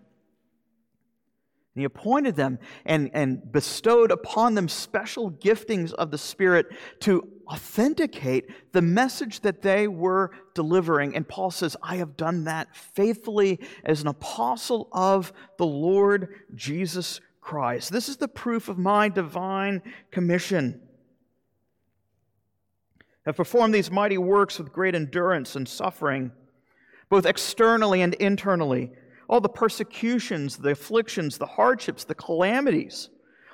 And 1.76 1.82
he 1.82 1.86
appointed 1.86 2.36
them 2.36 2.60
and, 2.86 3.10
and 3.14 3.52
bestowed 3.52 4.12
upon 4.12 4.54
them 4.54 4.70
special 4.70 5.32
giftings 5.32 5.92
of 5.94 6.12
the 6.12 6.20
Spirit 6.20 6.68
to 7.00 7.28
authenticate 7.48 8.46
the 8.74 8.82
message 8.82 9.40
that 9.40 9.64
they 9.64 9.88
were 9.88 10.32
delivering. 10.54 11.16
And 11.16 11.28
Paul 11.28 11.50
says, 11.50 11.76
I 11.82 11.96
have 11.96 12.16
done 12.16 12.44
that 12.44 12.76
faithfully 12.76 13.60
as 13.84 14.02
an 14.02 14.08
apostle 14.08 14.88
of 14.92 15.34
the 15.58 15.66
Lord 15.66 16.36
Jesus 16.54 17.20
Christ. 17.42 17.92
This 17.92 18.08
is 18.08 18.18
the 18.18 18.28
proof 18.28 18.70
of 18.70 18.78
my 18.78 19.10
divine 19.10 19.82
commission. 20.12 20.80
Have 23.26 23.36
performed 23.36 23.74
these 23.74 23.90
mighty 23.90 24.18
works 24.18 24.60
with 24.60 24.72
great 24.72 24.94
endurance 24.94 25.56
and 25.56 25.68
suffering, 25.68 26.32
both 27.10 27.26
externally 27.26 28.02
and 28.02 28.14
internally 28.16 28.92
all 29.30 29.42
the 29.42 29.50
persecutions, 29.50 30.58
the 30.58 30.72
afflictions, 30.72 31.38
the 31.38 31.46
hardships, 31.46 32.04
the 32.04 32.16
calamities, 32.16 33.10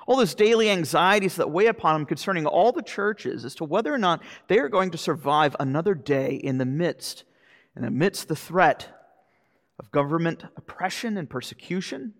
all 0.08 0.18
those 0.18 0.34
daily 0.34 0.70
anxieties 0.70 1.36
that 1.36 1.52
weigh 1.52 1.68
upon 1.68 1.94
them 1.94 2.06
concerning 2.06 2.46
all 2.46 2.72
the 2.72 2.82
churches 2.82 3.46
as 3.46 3.54
to 3.56 3.64
whether 3.64 3.94
or 3.94 3.98
not 3.98 4.24
they 4.48 4.58
are 4.58 4.70
going 4.70 4.92
to 4.92 4.98
survive 4.98 5.56
another 5.60 5.94
day 5.94 6.34
in 6.34 6.58
the 6.58 6.66
midst, 6.66 7.24
and 7.76 7.86
amidst 7.86 8.28
the 8.28 8.36
threat 8.36 8.90
of 9.78 9.92
government 9.92 10.44
oppression 10.58 11.18
and 11.18 11.30
persecution, 11.30 12.14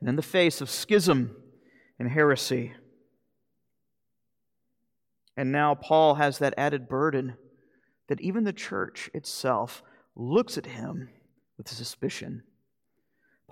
and 0.00 0.08
in 0.08 0.16
the 0.16 0.22
face 0.22 0.60
of 0.60 0.70
schism 0.70 1.36
and 1.98 2.08
heresy. 2.08 2.72
And 5.36 5.50
now 5.50 5.74
Paul 5.74 6.14
has 6.14 6.38
that 6.38 6.54
added 6.56 6.88
burden 6.88 7.36
that 8.08 8.20
even 8.20 8.44
the 8.44 8.52
church 8.52 9.10
itself 9.14 9.82
looks 10.14 10.56
at 10.58 10.66
him 10.66 11.08
with 11.56 11.68
suspicion. 11.68 12.42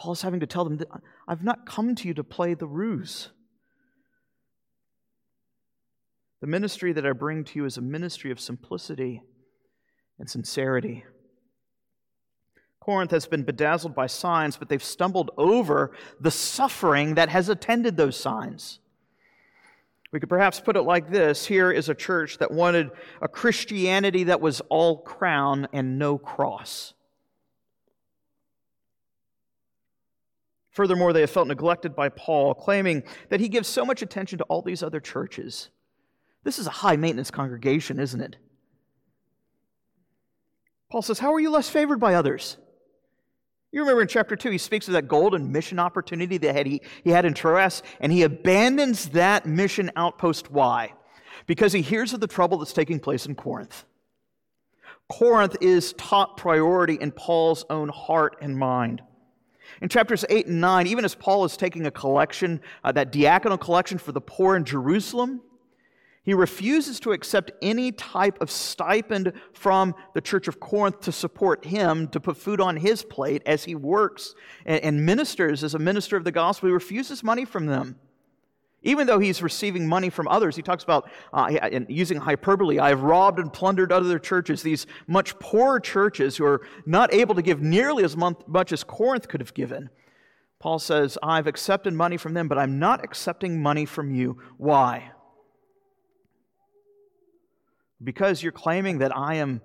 Paul's 0.01 0.23
having 0.23 0.41
to 0.41 0.47
tell 0.47 0.65
them 0.65 0.79
that 0.79 0.89
I've 1.29 1.45
not 1.45 1.67
come 1.67 1.95
to 1.97 2.09
you 2.09 2.15
to 2.15 2.25
play 2.25 2.55
the 2.55 2.67
ruse. 2.67 3.29
The 6.41 6.47
ministry 6.47 6.95
that 6.95 7.05
I 7.05 7.13
bring 7.13 7.45
to 7.45 7.59
you 7.59 7.67
is 7.67 7.77
a 7.77 7.83
ministry 7.83 8.31
of 8.31 8.41
simplicity 8.41 9.21
and 10.19 10.29
sincerity. 10.29 11.05
Corinth 12.81 13.11
has 13.11 13.27
been 13.27 13.43
bedazzled 13.43 13.95
by 13.95 14.07
signs, 14.07 14.57
but 14.57 14.71
they've 14.71 14.83
stumbled 14.83 15.33
over 15.37 15.93
the 16.19 16.31
suffering 16.31 17.17
that 17.17 17.29
has 17.29 17.51
attended 17.51 17.99
those 17.99 18.17
signs. 18.17 18.81
We 20.13 20.19
could 20.19 20.31
perhaps 20.31 20.61
put 20.61 20.77
it 20.77 20.83
like 20.83 21.11
this 21.11 21.45
here 21.45 21.71
is 21.71 21.91
a 21.91 21.95
church 21.95 22.39
that 22.39 22.51
wanted 22.51 22.91
a 23.21 23.29
Christianity 23.29 24.25
that 24.25 24.41
was 24.41 24.63
all 24.71 25.03
crown 25.03 25.69
and 25.75 25.99
no 25.99 26.17
cross. 26.17 26.95
Furthermore, 30.71 31.13
they 31.13 31.21
have 31.21 31.31
felt 31.31 31.49
neglected 31.49 31.97
by 31.97 32.09
Paul, 32.09 32.55
claiming 32.55 33.03
that 33.29 33.41
he 33.41 33.49
gives 33.49 33.69
so 33.69 33.85
much 33.85 34.03
attention 34.03 34.39
to 34.39 34.45
all 34.45 34.63
these 34.63 34.83
other 34.83 35.01
churches. 35.01 35.69
This 36.45 36.59
is 36.59 36.67
a 36.67 36.71
high 36.71 36.97
maintenance 36.97 37.31
congregation, 37.31 37.99
isn't 37.99 38.21
it? 38.21 38.37
Paul 40.91 41.03
says, 41.03 41.19
How 41.19 41.33
are 41.33 41.41
you 41.41 41.51
less 41.51 41.69
favored 41.69 41.99
by 41.99 42.15
others? 42.15 42.57
You 43.73 43.81
remember 43.81 44.03
in 44.03 44.09
chapter 44.09 44.35
2, 44.35 44.51
he 44.51 44.59
speaks 44.59 44.89
of 44.89 44.95
that 44.95 45.07
golden 45.07 45.53
mission 45.53 45.79
opportunity 45.79 46.39
that 46.39 46.67
he, 46.67 46.83
he 47.05 47.11
had 47.11 47.25
in 47.25 47.35
Troas, 47.35 47.83
and 48.01 48.11
he 48.11 48.23
abandons 48.23 49.11
that 49.11 49.47
mission 49.47 49.93
outpost. 49.95 50.51
Why? 50.51 50.95
Because 51.47 51.73
he 51.73 51.83
hears 51.83 52.13
of 52.13 52.21
the 52.21 52.27
trouble 52.27 52.59
that's 52.59 52.73
taking 52.73 52.99
place 52.99 53.27
in 53.27 53.37
Corinth. 53.37 53.85
Corinth 55.09 55.57
is 55.61 55.93
top 55.95 56.37
priority 56.37 56.95
in 56.95 57.13
Paul's 57.13 57.65
own 57.71 57.89
heart 57.89 58.37
and 58.41 58.57
mind. 58.57 59.03
In 59.81 59.89
chapters 59.89 60.25
8 60.29 60.47
and 60.47 60.61
9, 60.61 60.87
even 60.87 61.05
as 61.05 61.15
Paul 61.15 61.45
is 61.45 61.57
taking 61.57 61.87
a 61.87 61.91
collection, 61.91 62.61
uh, 62.85 62.93
that 62.93 63.13
diaconal 63.13 63.59
collection 63.59 63.99
for 63.99 64.13
the 64.13 64.21
poor 64.21 64.57
in 64.57 64.65
Jerusalem, 64.65 65.41
he 66.23 66.35
refuses 66.35 67.01
to 67.01 67.13
accept 67.13 67.51
any 67.63 67.93
type 67.93 68.41
of 68.43 68.51
stipend 68.51 69.33
from 69.55 69.95
the 70.15 70.21
church 70.21 70.49
of 70.49 70.61
Corinth 70.61 71.01
to 71.01 71.13
support 71.13 71.65
him, 71.65 72.09
to 72.09 72.21
put 72.21 72.37
food 72.37 72.61
on 72.61 72.77
his 72.77 73.03
plate 73.03 73.43
as 73.47 73.65
he 73.65 73.75
works 73.75 74.35
and, 74.67 74.83
and 74.85 75.07
ministers 75.07 75.65
as 75.65 75.75
a 75.75 75.79
minister 75.79 76.17
of 76.17 76.25
the 76.25 76.33
gospel. 76.33 76.69
He 76.69 76.75
refuses 76.75 77.25
money 77.25 77.47
from 77.47 77.67
them. 77.67 77.97
Even 78.83 79.07
though 79.07 79.19
he's 79.19 79.43
receiving 79.43 79.87
money 79.87 80.09
from 80.09 80.27
others, 80.29 80.57
he 80.57 80.63
talks 80.63 80.83
about, 80.83 81.11
uh, 81.35 81.59
using 81.89 82.19
hyperbole, 82.19 82.79
I 82.79 82.89
have 82.89 83.03
robbed 83.03 83.39
and 83.39 83.53
plundered 83.53 83.93
other 83.93 84.19
churches, 84.19 84.63
these 84.63 84.87
much 85.07 85.39
poorer 85.39 85.81
churches 85.81 86.37
who 86.39 86.47
are 86.47 86.63
not 86.87 87.13
able 87.13 87.35
to 87.35 87.43
give 87.43 87.61
nearly 87.61 88.05
as 88.05 88.17
much 88.17 88.73
as 88.73 88.83
Corinth 88.83 89.29
could 89.29 89.41
have 89.41 89.53
given. 89.53 89.91
Paul 90.59 90.79
says, 90.79 91.19
I've 91.23 91.47
accepted 91.47 91.93
money 91.93 92.17
from 92.17 92.35
them, 92.35 92.49
but 92.49 92.59
I'm 92.59 92.79
not 92.79 93.05
accepting 93.05 93.63
money 93.63 93.85
from 93.85 94.11
you. 94.11 94.39
Why? 94.57 95.13
Because 98.03 98.43
you're 98.43 98.53
claiming 98.53 98.99
that 98.99 99.15
I 99.15 99.35
am 99.37 99.61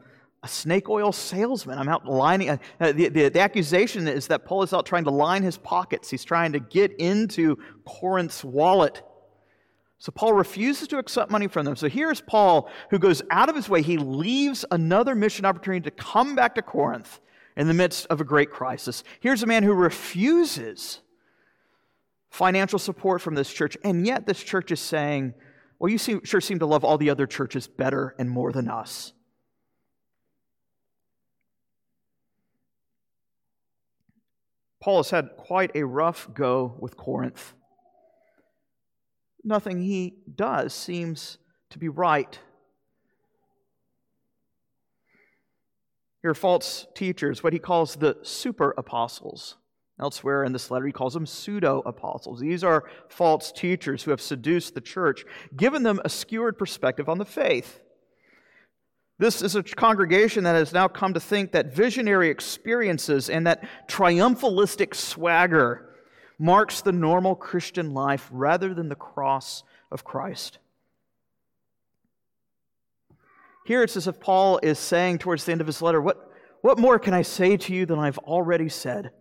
a 0.46 0.48
snake 0.48 0.90
oil 0.90 1.12
salesman. 1.12 1.80
I'm 1.80 1.90
out 1.90 2.06
lining. 2.06 2.52
Uh, 2.52 2.58
the, 2.80 3.10
the, 3.10 3.30
the, 3.30 3.40
accusation 3.40 4.08
is 4.08 4.28
that 4.28 4.46
Paul 4.46 4.62
is 4.62 4.74
out 4.74 4.86
trying 4.86 5.06
to 5.06 5.10
line 5.10 5.42
his 5.42 5.58
pockets. 5.58 6.08
He's 6.08 6.24
trying 6.24 6.52
to 6.52 6.60
get 6.60 6.94
into 7.00 7.58
Corinth's 7.84 8.44
wallet. 8.44 9.02
So 9.98 10.12
Paul 10.12 10.34
refuses 10.34 10.88
to 10.90 11.00
accept 11.00 11.32
money 11.32 11.48
from 11.48 11.66
them. 11.66 11.76
So 11.76 11.90
here's 11.90 12.22
Paul 12.22 12.70
who 12.92 13.00
goes 13.00 13.24
out 13.32 13.50
of 13.50 13.56
his 13.56 13.68
way. 13.68 13.82
He 13.82 13.98
leaves 13.98 14.64
another 14.70 15.16
mission 15.16 15.46
opportunity 15.46 15.90
to 15.90 15.92
come 15.92 16.36
back 16.36 16.54
to 16.56 16.62
Corinth 16.62 17.20
in 17.58 17.68
the 17.68 17.74
midst 17.74 18.06
of 18.12 18.22
a 18.22 18.24
great 18.24 18.52
crisis. 18.52 19.04
Here's 19.22 19.42
a 19.42 19.48
man 19.48 19.64
who 19.64 19.74
refuses 19.74 21.00
financial 22.30 22.78
support 22.78 23.20
from 23.20 23.34
this 23.34 23.52
church, 23.52 23.80
and 23.84 24.06
yet 24.06 24.28
this 24.28 24.44
church 24.44 24.72
is 24.72 24.80
saying, 24.80 25.34
Well, 25.80 25.92
you 25.92 25.98
seem, 25.98 26.24
sure 26.24 26.40
seem 26.40 26.60
to 26.60 26.68
love 26.68 26.86
all 26.86 27.00
the 27.00 27.10
other 27.10 27.26
churches 27.26 27.68
better 27.68 28.14
and 28.20 28.30
more 28.30 28.52
than 28.52 28.70
us. 28.70 29.14
Paul 34.86 34.98
has 34.98 35.10
had 35.10 35.36
quite 35.36 35.72
a 35.74 35.84
rough 35.84 36.30
go 36.32 36.76
with 36.80 36.96
Corinth. 36.96 37.56
Nothing 39.44 39.82
he 39.82 40.18
does 40.36 40.76
seems 40.76 41.40
to 41.72 41.80
be 41.80 41.90
right. 41.90 42.38
Here 46.22 46.30
are 46.30 46.36
false 46.36 46.86
teachers, 46.94 47.42
what 47.42 47.52
he 47.52 47.58
calls 47.58 47.96
the 47.96 48.18
super 48.22 48.76
apostles. 48.78 49.58
Elsewhere 50.00 50.44
in 50.44 50.54
this 50.54 50.70
letter, 50.70 50.86
he 50.86 50.92
calls 50.92 51.16
them 51.16 51.26
pseudo 51.26 51.82
apostles. 51.84 52.40
These 52.40 52.64
are 52.64 52.84
false 53.10 53.52
teachers 53.52 54.04
who 54.04 54.12
have 54.12 54.22
seduced 54.22 54.76
the 54.76 54.82
church, 54.82 55.26
given 55.58 55.82
them 55.82 56.00
a 56.06 56.10
skewed 56.10 56.60
perspective 56.60 57.10
on 57.10 57.18
the 57.18 57.26
faith. 57.26 57.82
This 59.18 59.42
is 59.42 59.56
a 59.56 59.64
congregation 59.64 60.44
that 60.44 60.56
has 60.56 60.74
now 60.74 60.88
come 60.88 61.14
to 61.14 61.20
think 61.20 61.54
that 61.54 61.74
visionary 61.74 62.30
experiences 62.30 63.30
and 63.30 63.48
that 63.48 63.64
triumphalistic 63.88 64.94
swagger 64.94 65.96
marks 66.38 66.82
the 66.82 66.92
normal 66.92 67.36
Christian 67.36 67.94
life 67.94 68.28
rather 68.30 68.74
than 68.74 68.90
the 68.90 68.96
cross 68.96 69.64
of 69.90 70.04
Christ. 70.04 70.60
Here 73.66 73.84
it's 73.84 73.96
as 73.96 74.08
if 74.08 74.20
Paul 74.20 74.60
is 74.62 74.78
saying 74.78 75.20
towards 75.20 75.46
the 75.46 75.54
end 75.54 75.62
of 75.62 75.68
his 75.68 75.82
letter, 75.82 76.02
What, 76.02 76.30
what 76.62 76.78
more 76.78 77.00
can 77.00 77.14
I 77.14 77.22
say 77.22 77.56
to 77.58 77.74
you 77.74 77.86
than 77.86 77.98
I've 77.98 78.18
already 78.20 78.70
said? 78.70 79.12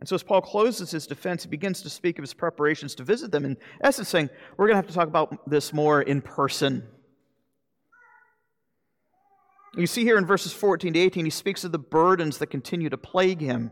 And 0.00 0.08
so, 0.08 0.14
as 0.14 0.22
Paul 0.22 0.40
closes 0.40 0.90
his 0.90 1.06
defense, 1.06 1.42
he 1.44 1.48
begins 1.50 1.82
to 1.82 1.90
speak 1.90 2.18
of 2.18 2.22
his 2.22 2.32
preparations 2.32 2.94
to 2.96 3.04
visit 3.04 3.30
them, 3.30 3.44
in 3.44 3.58
essence, 3.82 4.08
saying, 4.08 4.30
We're 4.56 4.66
going 4.66 4.74
to 4.74 4.82
have 4.82 4.86
to 4.86 4.94
talk 4.94 5.08
about 5.08 5.48
this 5.48 5.74
more 5.74 6.00
in 6.00 6.22
person. 6.22 6.88
You 9.76 9.86
see 9.86 10.02
here 10.02 10.18
in 10.18 10.26
verses 10.26 10.52
14 10.52 10.94
to 10.94 10.98
18, 10.98 11.26
he 11.26 11.30
speaks 11.30 11.62
of 11.64 11.72
the 11.72 11.78
burdens 11.78 12.38
that 12.38 12.48
continue 12.48 12.88
to 12.88 12.96
plague 12.96 13.40
him. 13.40 13.70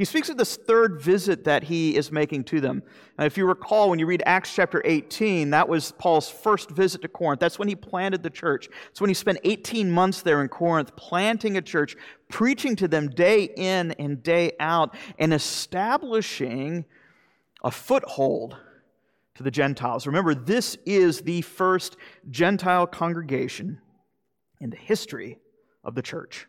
He 0.00 0.06
speaks 0.06 0.30
of 0.30 0.38
this 0.38 0.56
third 0.56 0.98
visit 0.98 1.44
that 1.44 1.64
he 1.64 1.94
is 1.94 2.10
making 2.10 2.44
to 2.44 2.62
them. 2.62 2.82
And 3.18 3.26
if 3.26 3.36
you 3.36 3.44
recall, 3.44 3.90
when 3.90 3.98
you 3.98 4.06
read 4.06 4.22
Acts 4.24 4.54
chapter 4.54 4.80
18, 4.82 5.50
that 5.50 5.68
was 5.68 5.92
Paul's 5.92 6.26
first 6.26 6.70
visit 6.70 7.02
to 7.02 7.08
Corinth. 7.08 7.38
That's 7.38 7.58
when 7.58 7.68
he 7.68 7.76
planted 7.76 8.22
the 8.22 8.30
church. 8.30 8.70
It's 8.88 9.02
when 9.02 9.10
he 9.10 9.14
spent 9.14 9.40
18 9.44 9.90
months 9.90 10.22
there 10.22 10.40
in 10.40 10.48
Corinth, 10.48 10.96
planting 10.96 11.58
a 11.58 11.60
church, 11.60 11.96
preaching 12.30 12.76
to 12.76 12.88
them 12.88 13.10
day 13.10 13.50
in 13.54 13.92
and 13.98 14.22
day 14.22 14.52
out, 14.58 14.96
and 15.18 15.34
establishing 15.34 16.86
a 17.62 17.70
foothold 17.70 18.56
to 19.34 19.42
the 19.42 19.50
Gentiles. 19.50 20.06
Remember, 20.06 20.34
this 20.34 20.78
is 20.86 21.20
the 21.20 21.42
first 21.42 21.98
Gentile 22.30 22.86
congregation 22.86 23.82
in 24.62 24.70
the 24.70 24.78
history 24.78 25.40
of 25.84 25.94
the 25.94 26.00
church. 26.00 26.46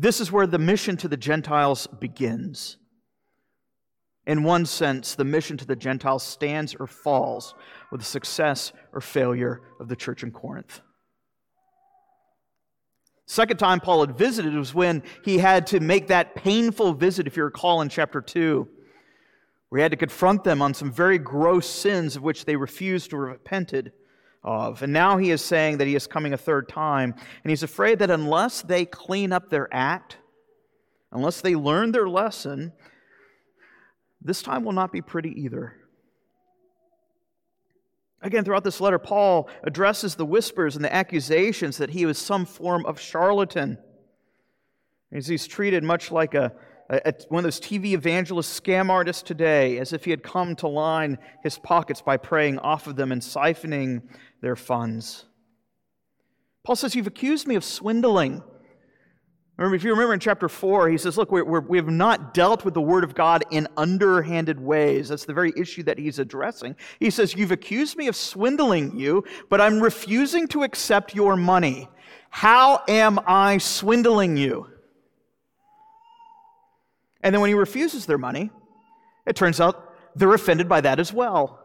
This 0.00 0.20
is 0.20 0.30
where 0.30 0.46
the 0.46 0.60
mission 0.60 0.96
to 0.98 1.08
the 1.08 1.16
Gentiles 1.16 1.88
begins. 1.88 2.76
In 4.28 4.44
one 4.44 4.64
sense, 4.64 5.16
the 5.16 5.24
mission 5.24 5.56
to 5.56 5.66
the 5.66 5.74
Gentiles 5.74 6.22
stands 6.22 6.76
or 6.78 6.86
falls 6.86 7.52
with 7.90 8.02
the 8.02 8.06
success 8.06 8.72
or 8.92 9.00
failure 9.00 9.60
of 9.80 9.88
the 9.88 9.96
church 9.96 10.22
in 10.22 10.30
Corinth. 10.30 10.82
Second 13.26 13.56
time 13.56 13.80
Paul 13.80 14.06
had 14.06 14.16
visited 14.16 14.54
was 14.54 14.72
when 14.72 15.02
he 15.24 15.38
had 15.38 15.66
to 15.68 15.80
make 15.80 16.06
that 16.06 16.36
painful 16.36 16.94
visit, 16.94 17.26
if 17.26 17.36
you 17.36 17.42
recall 17.42 17.80
in 17.80 17.88
chapter 17.88 18.20
2, 18.20 18.68
where 19.68 19.80
he 19.80 19.82
had 19.82 19.90
to 19.90 19.96
confront 19.96 20.44
them 20.44 20.62
on 20.62 20.74
some 20.74 20.92
very 20.92 21.18
gross 21.18 21.68
sins 21.68 22.14
of 22.14 22.22
which 22.22 22.44
they 22.44 22.54
refused 22.54 23.10
to 23.10 23.16
repented 23.16 23.90
of. 24.48 24.82
And 24.82 24.92
now 24.94 25.18
he 25.18 25.30
is 25.30 25.44
saying 25.44 25.76
that 25.78 25.86
he 25.86 25.94
is 25.94 26.06
coming 26.06 26.32
a 26.32 26.38
third 26.38 26.68
time. 26.68 27.14
And 27.44 27.50
he's 27.50 27.62
afraid 27.62 27.98
that 27.98 28.10
unless 28.10 28.62
they 28.62 28.86
clean 28.86 29.30
up 29.30 29.50
their 29.50 29.68
act, 29.70 30.16
unless 31.12 31.42
they 31.42 31.54
learn 31.54 31.92
their 31.92 32.08
lesson, 32.08 32.72
this 34.22 34.42
time 34.42 34.64
will 34.64 34.72
not 34.72 34.90
be 34.90 35.02
pretty 35.02 35.38
either. 35.42 35.74
Again, 38.22 38.42
throughout 38.44 38.64
this 38.64 38.80
letter, 38.80 38.98
Paul 38.98 39.48
addresses 39.62 40.14
the 40.14 40.24
whispers 40.24 40.76
and 40.76 40.84
the 40.84 40.92
accusations 40.92 41.76
that 41.76 41.90
he 41.90 42.06
was 42.06 42.18
some 42.18 42.46
form 42.46 42.86
of 42.86 42.98
charlatan. 42.98 43.78
As 45.12 45.28
He's 45.28 45.46
treated 45.46 45.84
much 45.84 46.10
like 46.10 46.34
a, 46.34 46.46
a, 46.46 46.52
Uh, 46.90 47.12
one 47.28 47.40
of 47.40 47.44
those 47.44 47.60
TV 47.60 47.92
evangelist 47.92 48.62
scam 48.62 48.88
artists 48.88 49.22
today, 49.22 49.78
as 49.78 49.92
if 49.92 50.04
he 50.04 50.10
had 50.10 50.22
come 50.22 50.56
to 50.56 50.68
line 50.68 51.18
his 51.42 51.58
pockets 51.58 52.00
by 52.00 52.16
preying 52.16 52.58
off 52.58 52.86
of 52.86 52.96
them 52.96 53.12
and 53.12 53.20
siphoning 53.20 54.02
their 54.40 54.56
funds. 54.56 55.26
Paul 56.64 56.76
says, 56.76 56.94
You've 56.94 57.06
accused 57.06 57.46
me 57.46 57.56
of 57.56 57.64
swindling. 57.64 58.42
Remember, 59.58 59.74
if 59.74 59.82
you 59.82 59.90
remember 59.90 60.14
in 60.14 60.20
chapter 60.20 60.48
4, 60.48 60.88
he 60.88 60.96
says, 60.96 61.18
Look, 61.18 61.30
we're, 61.30 61.44
we're, 61.44 61.60
we 61.60 61.76
have 61.76 61.88
not 61.88 62.32
dealt 62.32 62.64
with 62.64 62.72
the 62.72 62.80
Word 62.80 63.04
of 63.04 63.14
God 63.14 63.44
in 63.50 63.68
underhanded 63.76 64.58
ways. 64.58 65.08
That's 65.08 65.26
the 65.26 65.34
very 65.34 65.52
issue 65.56 65.82
that 65.82 65.98
he's 65.98 66.18
addressing. 66.18 66.74
He 67.00 67.10
says, 67.10 67.34
You've 67.34 67.52
accused 67.52 67.98
me 67.98 68.06
of 68.06 68.16
swindling 68.16 68.98
you, 68.98 69.24
but 69.50 69.60
I'm 69.60 69.80
refusing 69.80 70.48
to 70.48 70.62
accept 70.62 71.14
your 71.14 71.36
money. 71.36 71.88
How 72.30 72.82
am 72.88 73.18
I 73.26 73.58
swindling 73.58 74.38
you? 74.38 74.70
And 77.28 77.34
then 77.34 77.42
when 77.42 77.48
he 77.48 77.54
refuses 77.54 78.06
their 78.06 78.16
money, 78.16 78.50
it 79.26 79.36
turns 79.36 79.60
out 79.60 79.92
they're 80.16 80.32
offended 80.32 80.66
by 80.66 80.80
that 80.80 80.98
as 80.98 81.12
well. 81.12 81.62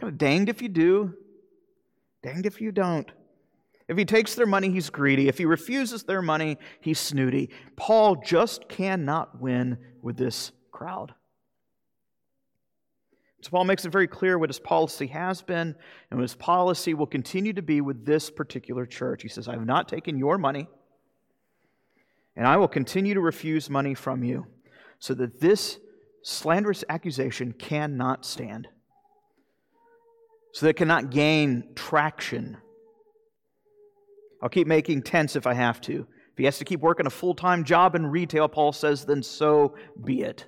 Kind 0.00 0.12
of 0.12 0.16
danged 0.16 0.48
if 0.48 0.62
you 0.62 0.68
do, 0.68 1.14
danged 2.22 2.46
if 2.46 2.60
you 2.60 2.70
don't. 2.70 3.10
If 3.88 3.98
he 3.98 4.04
takes 4.04 4.36
their 4.36 4.46
money, 4.46 4.70
he's 4.70 4.90
greedy. 4.90 5.26
If 5.26 5.38
he 5.38 5.44
refuses 5.44 6.04
their 6.04 6.22
money, 6.22 6.56
he's 6.80 7.00
snooty. 7.00 7.50
Paul 7.74 8.22
just 8.24 8.68
cannot 8.68 9.40
win 9.40 9.78
with 10.02 10.16
this 10.16 10.52
crowd. 10.70 11.12
So 13.42 13.50
Paul 13.50 13.64
makes 13.64 13.84
it 13.84 13.90
very 13.90 14.06
clear 14.06 14.38
what 14.38 14.50
his 14.50 14.60
policy 14.60 15.08
has 15.08 15.42
been 15.42 15.74
and 16.12 16.20
what 16.20 16.22
his 16.22 16.36
policy 16.36 16.94
will 16.94 17.08
continue 17.08 17.54
to 17.54 17.62
be 17.62 17.80
with 17.80 18.06
this 18.06 18.30
particular 18.30 18.86
church. 18.86 19.22
He 19.22 19.28
says, 19.28 19.48
I 19.48 19.54
have 19.54 19.66
not 19.66 19.88
taken 19.88 20.16
your 20.16 20.38
money 20.38 20.68
and 22.38 22.46
I 22.46 22.56
will 22.56 22.68
continue 22.68 23.14
to 23.14 23.20
refuse 23.20 23.68
money 23.68 23.94
from 23.94 24.22
you, 24.22 24.46
so 25.00 25.12
that 25.14 25.40
this 25.40 25.78
slanderous 26.22 26.84
accusation 26.88 27.52
cannot 27.52 28.24
stand, 28.24 28.68
so 30.52 30.64
that 30.64 30.70
it 30.70 30.76
cannot 30.76 31.10
gain 31.10 31.64
traction. 31.74 32.56
I'll 34.40 34.48
keep 34.48 34.68
making 34.68 35.02
tents 35.02 35.34
if 35.34 35.48
I 35.48 35.54
have 35.54 35.80
to. 35.82 36.06
If 36.30 36.38
he 36.38 36.44
has 36.44 36.58
to 36.58 36.64
keep 36.64 36.78
working 36.78 37.06
a 37.06 37.10
full 37.10 37.34
time 37.34 37.64
job 37.64 37.96
in 37.96 38.06
retail, 38.06 38.46
Paul 38.46 38.72
says, 38.72 39.04
then 39.04 39.20
so 39.24 39.74
be 40.04 40.22
it. 40.22 40.46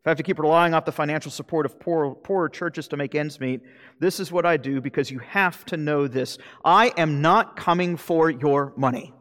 If 0.00 0.06
I 0.06 0.10
have 0.10 0.16
to 0.16 0.24
keep 0.24 0.40
relying 0.40 0.74
off 0.74 0.84
the 0.84 0.90
financial 0.90 1.30
support 1.30 1.64
of 1.64 1.78
poor, 1.78 2.16
poorer 2.16 2.48
churches 2.48 2.88
to 2.88 2.96
make 2.96 3.14
ends 3.14 3.38
meet, 3.38 3.60
this 4.00 4.18
is 4.18 4.32
what 4.32 4.44
I 4.44 4.56
do 4.56 4.80
because 4.80 5.12
you 5.12 5.20
have 5.20 5.64
to 5.66 5.76
know 5.76 6.08
this. 6.08 6.38
I 6.64 6.88
am 6.96 7.22
not 7.22 7.56
coming 7.56 7.96
for 7.96 8.28
your 8.28 8.72
money. 8.76 9.14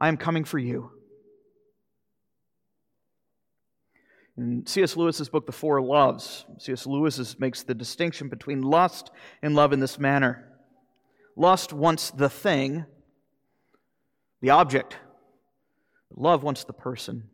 I 0.00 0.08
am 0.08 0.16
coming 0.16 0.44
for 0.44 0.58
you. 0.58 0.90
In 4.36 4.66
C.S. 4.66 4.96
Lewis's 4.96 5.28
book, 5.28 5.44
The 5.44 5.52
Four 5.52 5.82
Loves, 5.82 6.46
C.S. 6.58 6.86
Lewis 6.86 7.38
makes 7.38 7.62
the 7.62 7.74
distinction 7.74 8.28
between 8.28 8.62
lust 8.62 9.10
and 9.42 9.54
love 9.54 9.74
in 9.74 9.80
this 9.80 9.98
manner. 9.98 10.48
Lust 11.36 11.72
wants 11.74 12.10
the 12.10 12.30
thing, 12.30 12.86
the 14.40 14.50
object. 14.50 14.96
Love 16.16 16.42
wants 16.42 16.64
the 16.64 16.72
person. 16.72 17.28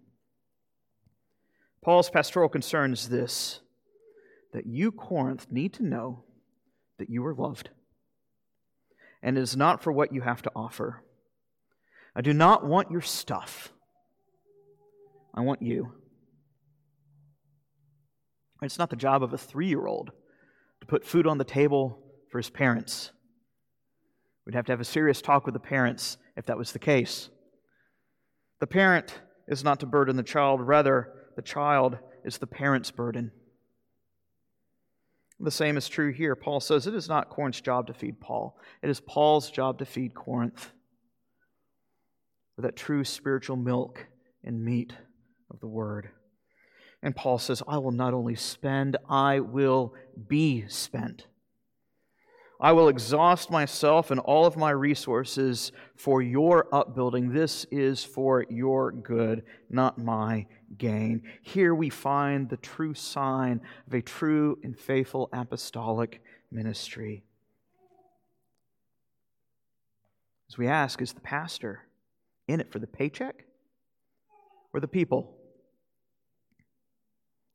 Paul's 1.83 2.11
pastoral 2.11 2.48
concern 2.48 2.92
is 2.92 3.09
this 3.09 3.61
that 4.52 4.66
you, 4.66 4.90
Corinth, 4.90 5.46
need 5.50 5.72
to 5.74 5.85
know 5.85 6.24
that 6.98 7.11
you 7.11 7.24
are 7.26 7.35
loved. 7.35 7.70
And 9.22 9.37
it 9.38 9.42
is 9.42 9.57
not 9.57 9.83
for 9.83 9.92
what 9.92 10.12
you 10.12 10.22
have 10.22 10.42
to 10.42 10.52
offer, 10.57 11.02
I 12.16 12.22
do 12.22 12.33
not 12.33 12.64
want 12.64 12.90
your 12.90 13.02
stuff. 13.02 13.70
I 15.35 15.42
want 15.42 15.61
you. 15.61 15.92
It's 18.62 18.79
not 18.79 18.88
the 18.88 18.96
job 18.96 19.22
of 19.22 19.35
a 19.35 19.38
three 19.38 19.66
year 19.66 19.87
old 19.87 20.12
to 20.81 20.87
put 20.87 21.05
food 21.05 21.26
on 21.26 21.37
the 21.37 21.44
table 21.44 22.02
for 22.31 22.38
his 22.38 22.48
parents. 22.48 23.12
We'd 24.46 24.55
have 24.55 24.64
to 24.66 24.72
have 24.72 24.81
a 24.81 24.85
serious 24.85 25.20
talk 25.20 25.44
with 25.44 25.52
the 25.52 25.61
parents 25.61 26.16
if 26.38 26.46
that 26.46 26.57
was 26.57 26.72
the 26.72 26.79
case. 26.79 27.29
The 28.61 28.66
parent 28.66 29.20
is 29.46 29.62
not 29.62 29.81
to 29.81 29.87
burden 29.87 30.16
the 30.16 30.22
child, 30.22 30.62
rather, 30.62 31.12
the 31.37 31.42
child 31.42 31.98
is 32.24 32.38
the 32.38 32.46
parent's 32.46 32.90
burden. 32.90 33.31
The 35.38 35.50
same 35.50 35.76
is 35.76 35.87
true 35.87 36.14
here. 36.14 36.35
Paul 36.35 36.61
says 36.61 36.87
it 36.87 36.94
is 36.94 37.11
not 37.11 37.29
Corinth's 37.29 37.61
job 37.61 37.88
to 37.88 37.94
feed 37.94 38.20
Paul, 38.20 38.59
it 38.83 38.88
is 38.88 39.00
Paul's 39.00 39.50
job 39.50 39.81
to 39.81 39.85
feed 39.85 40.14
Corinth 40.14 40.72
that 42.62 42.77
true 42.77 43.05
spiritual 43.05 43.57
milk 43.57 44.07
and 44.45 44.64
meat 44.64 44.92
of 45.51 45.61
the 45.61 45.66
Word. 45.66 46.11
And 47.03 47.14
Paul 47.14 47.38
says, 47.38 47.62
I 47.69 47.79
will 47.79 47.92
not 47.92 48.14
only 48.14 48.35
spend, 48.35 48.97
I 49.09 49.40
will 49.40 49.95
be 50.29 50.64
spent. 50.69 51.27
I 52.59 52.73
will 52.73 52.88
exhaust 52.88 53.51
myself 53.51 54.11
and 54.11 54.19
all 54.19 54.47
of 54.47 54.57
my 54.57 54.71
resources 54.71 55.73
for 55.95 56.23
your 56.23 56.75
upbuilding. 56.75 57.33
This 57.33 57.66
is 57.71 58.03
for 58.03 58.47
your 58.49 58.92
good, 58.92 59.42
not 59.69 59.99
my 59.99 60.47
gain. 60.79 61.23
Here 61.42 61.75
we 61.75 61.90
find 61.90 62.49
the 62.49 62.57
true 62.57 62.95
sign 62.95 63.61
of 63.87 63.92
a 63.92 64.01
true 64.01 64.59
and 64.62 64.79
faithful 64.79 65.29
apostolic 65.35 66.23
ministry. 66.51 67.25
As 70.49 70.57
we 70.57 70.66
ask, 70.66 71.03
is 71.03 71.12
the 71.12 71.21
pastor 71.21 71.86
in 72.49 72.61
it 72.61 72.73
for 72.73 72.79
the 72.79 72.87
paycheck 72.87 73.45
or 74.73 74.81
the 74.81 74.89
people? 74.89 75.37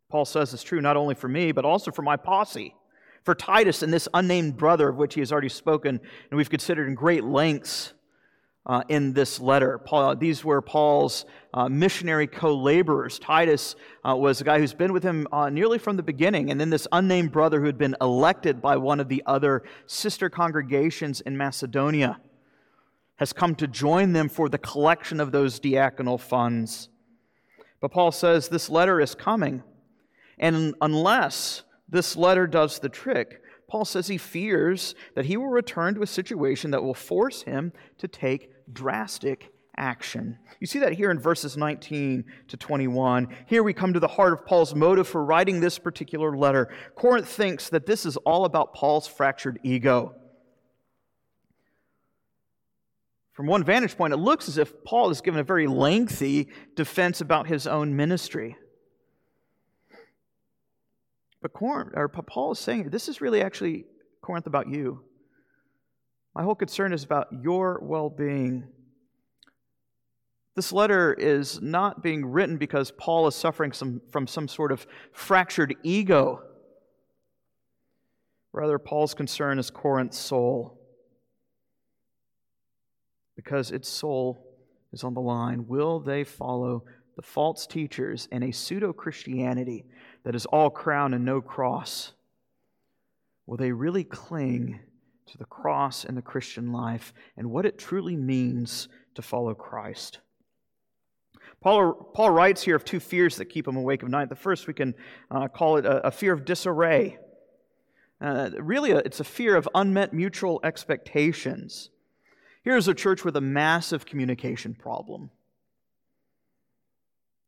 Paul 0.09 0.25
says 0.25 0.53
it's 0.53 0.63
true 0.63 0.81
not 0.81 0.97
only 0.97 1.15
for 1.15 1.29
me, 1.29 1.51
but 1.53 1.63
also 1.63 1.89
for 1.91 2.01
my 2.01 2.17
posse, 2.17 2.75
for 3.23 3.33
Titus 3.33 3.81
and 3.81 3.93
this 3.93 4.09
unnamed 4.13 4.57
brother 4.57 4.89
of 4.89 4.97
which 4.97 5.13
he 5.13 5.21
has 5.21 5.31
already 5.31 5.49
spoken, 5.49 5.99
and 6.29 6.37
we've 6.37 6.49
considered 6.49 6.87
in 6.87 6.95
great 6.95 7.23
lengths 7.23 7.93
uh, 8.65 8.83
in 8.89 9.13
this 9.13 9.39
letter. 9.39 9.77
Paul, 9.79 10.15
these 10.15 10.43
were 10.43 10.61
Paul's 10.61 11.25
uh, 11.53 11.69
missionary 11.69 12.27
co 12.27 12.55
laborers. 12.55 13.19
Titus 13.19 13.75
uh, 14.07 14.15
was 14.15 14.41
a 14.41 14.43
guy 14.43 14.59
who's 14.59 14.73
been 14.73 14.93
with 14.93 15.03
him 15.03 15.27
uh, 15.31 15.49
nearly 15.49 15.77
from 15.77 15.95
the 15.95 16.03
beginning, 16.03 16.51
and 16.51 16.59
then 16.59 16.69
this 16.69 16.87
unnamed 16.91 17.31
brother 17.31 17.59
who 17.59 17.65
had 17.65 17.77
been 17.77 17.95
elected 18.01 18.61
by 18.61 18.77
one 18.77 18.99
of 18.99 19.07
the 19.07 19.23
other 19.25 19.63
sister 19.87 20.29
congregations 20.29 21.21
in 21.21 21.37
Macedonia 21.37 22.19
has 23.21 23.33
come 23.33 23.53
to 23.53 23.67
join 23.67 24.13
them 24.13 24.27
for 24.27 24.49
the 24.49 24.57
collection 24.57 25.19
of 25.19 25.31
those 25.31 25.59
diaconal 25.59 26.19
funds. 26.19 26.89
But 27.79 27.91
Paul 27.91 28.11
says 28.11 28.49
this 28.49 28.67
letter 28.67 28.99
is 28.99 29.13
coming, 29.13 29.61
and 30.39 30.73
unless 30.81 31.61
this 31.87 32.15
letter 32.15 32.47
does 32.47 32.79
the 32.79 32.89
trick, 32.89 33.43
Paul 33.69 33.85
says 33.85 34.07
he 34.07 34.17
fears 34.17 34.95
that 35.13 35.25
he 35.25 35.37
will 35.37 35.49
return 35.49 35.93
to 35.93 36.01
a 36.01 36.07
situation 36.07 36.71
that 36.71 36.81
will 36.81 36.95
force 36.95 37.43
him 37.43 37.73
to 37.99 38.07
take 38.07 38.49
drastic 38.73 39.51
action. 39.77 40.39
You 40.59 40.65
see 40.65 40.79
that 40.79 40.93
here 40.93 41.11
in 41.11 41.19
verses 41.19 41.55
19 41.55 42.25
to 42.47 42.57
21. 42.57 43.27
Here 43.45 43.61
we 43.61 43.71
come 43.71 43.93
to 43.93 43.99
the 43.99 44.07
heart 44.07 44.33
of 44.33 44.47
Paul's 44.47 44.73
motive 44.73 45.07
for 45.07 45.23
writing 45.23 45.59
this 45.59 45.77
particular 45.77 46.35
letter. 46.35 46.73
Corinth 46.95 47.27
thinks 47.27 47.69
that 47.69 47.85
this 47.85 48.03
is 48.03 48.17
all 48.17 48.45
about 48.45 48.73
Paul's 48.73 49.05
fractured 49.05 49.59
ego. 49.61 50.15
From 53.33 53.47
one 53.47 53.63
vantage 53.63 53.97
point, 53.97 54.13
it 54.13 54.17
looks 54.17 54.49
as 54.49 54.57
if 54.57 54.83
Paul 54.83 55.09
is 55.09 55.21
given 55.21 55.39
a 55.39 55.43
very 55.43 55.67
lengthy 55.67 56.49
defense 56.75 57.21
about 57.21 57.47
his 57.47 57.65
own 57.65 57.95
ministry. 57.95 58.57
But 61.41 61.53
Corinth, 61.53 61.93
or 61.95 62.07
Paul 62.07 62.51
is 62.51 62.59
saying 62.59 62.89
this 62.89 63.07
is 63.07 63.21
really 63.21 63.41
actually 63.41 63.85
Corinth 64.21 64.47
about 64.47 64.69
you. 64.69 65.03
My 66.35 66.43
whole 66.43 66.55
concern 66.55 66.93
is 66.93 67.03
about 67.03 67.27
your 67.41 67.79
well 67.81 68.09
being. 68.09 68.67
This 70.55 70.71
letter 70.73 71.13
is 71.13 71.61
not 71.61 72.03
being 72.03 72.25
written 72.25 72.57
because 72.57 72.91
Paul 72.91 73.27
is 73.27 73.35
suffering 73.35 73.71
some, 73.71 74.01
from 74.11 74.27
some 74.27 74.47
sort 74.49 74.71
of 74.71 74.85
fractured 75.13 75.75
ego. 75.81 76.41
Rather, 78.51 78.77
Paul's 78.77 79.13
concern 79.13 79.59
is 79.59 79.69
Corinth's 79.69 80.17
soul. 80.17 80.80
Because 83.43 83.71
its 83.71 83.89
soul 83.89 84.45
is 84.93 85.03
on 85.03 85.15
the 85.15 85.21
line. 85.21 85.67
Will 85.67 85.99
they 85.99 86.23
follow 86.23 86.83
the 87.15 87.23
false 87.23 87.65
teachers 87.65 88.27
and 88.31 88.43
a 88.43 88.51
pseudo 88.51 88.93
Christianity 88.93 89.85
that 90.23 90.35
is 90.35 90.45
all 90.45 90.69
crown 90.69 91.15
and 91.15 91.25
no 91.25 91.41
cross? 91.41 92.13
Will 93.47 93.57
they 93.57 93.71
really 93.71 94.03
cling 94.03 94.79
to 95.25 95.37
the 95.39 95.45
cross 95.45 96.05
and 96.05 96.15
the 96.15 96.21
Christian 96.21 96.71
life 96.71 97.13
and 97.35 97.49
what 97.49 97.65
it 97.65 97.79
truly 97.79 98.15
means 98.15 98.87
to 99.15 99.23
follow 99.23 99.55
Christ? 99.55 100.19
Paul, 101.61 102.11
Paul 102.13 102.29
writes 102.29 102.61
here 102.61 102.75
of 102.75 102.85
two 102.85 102.99
fears 102.99 103.37
that 103.37 103.45
keep 103.45 103.67
him 103.67 103.75
awake 103.75 104.03
at 104.03 104.09
night. 104.09 104.29
The 104.29 104.35
first, 104.35 104.67
we 104.67 104.73
can 104.75 104.93
uh, 105.31 105.47
call 105.47 105.77
it 105.77 105.85
a, 105.85 106.07
a, 106.07 106.11
fear 106.11 106.33
of 106.33 106.45
disarray. 106.45 107.17
Uh, 108.19 108.51
really, 108.59 108.91
a, 108.91 108.97
it's 108.97 109.19
a 109.19 109.23
fear 109.23 109.55
of 109.55 109.67
unmet 109.73 110.13
mutual 110.13 110.59
expectations. 110.63 111.89
Here's 112.63 112.87
a 112.87 112.93
church 112.93 113.25
with 113.25 113.35
a 113.35 113.41
massive 113.41 114.05
communication 114.05 114.73
problem 114.73 115.31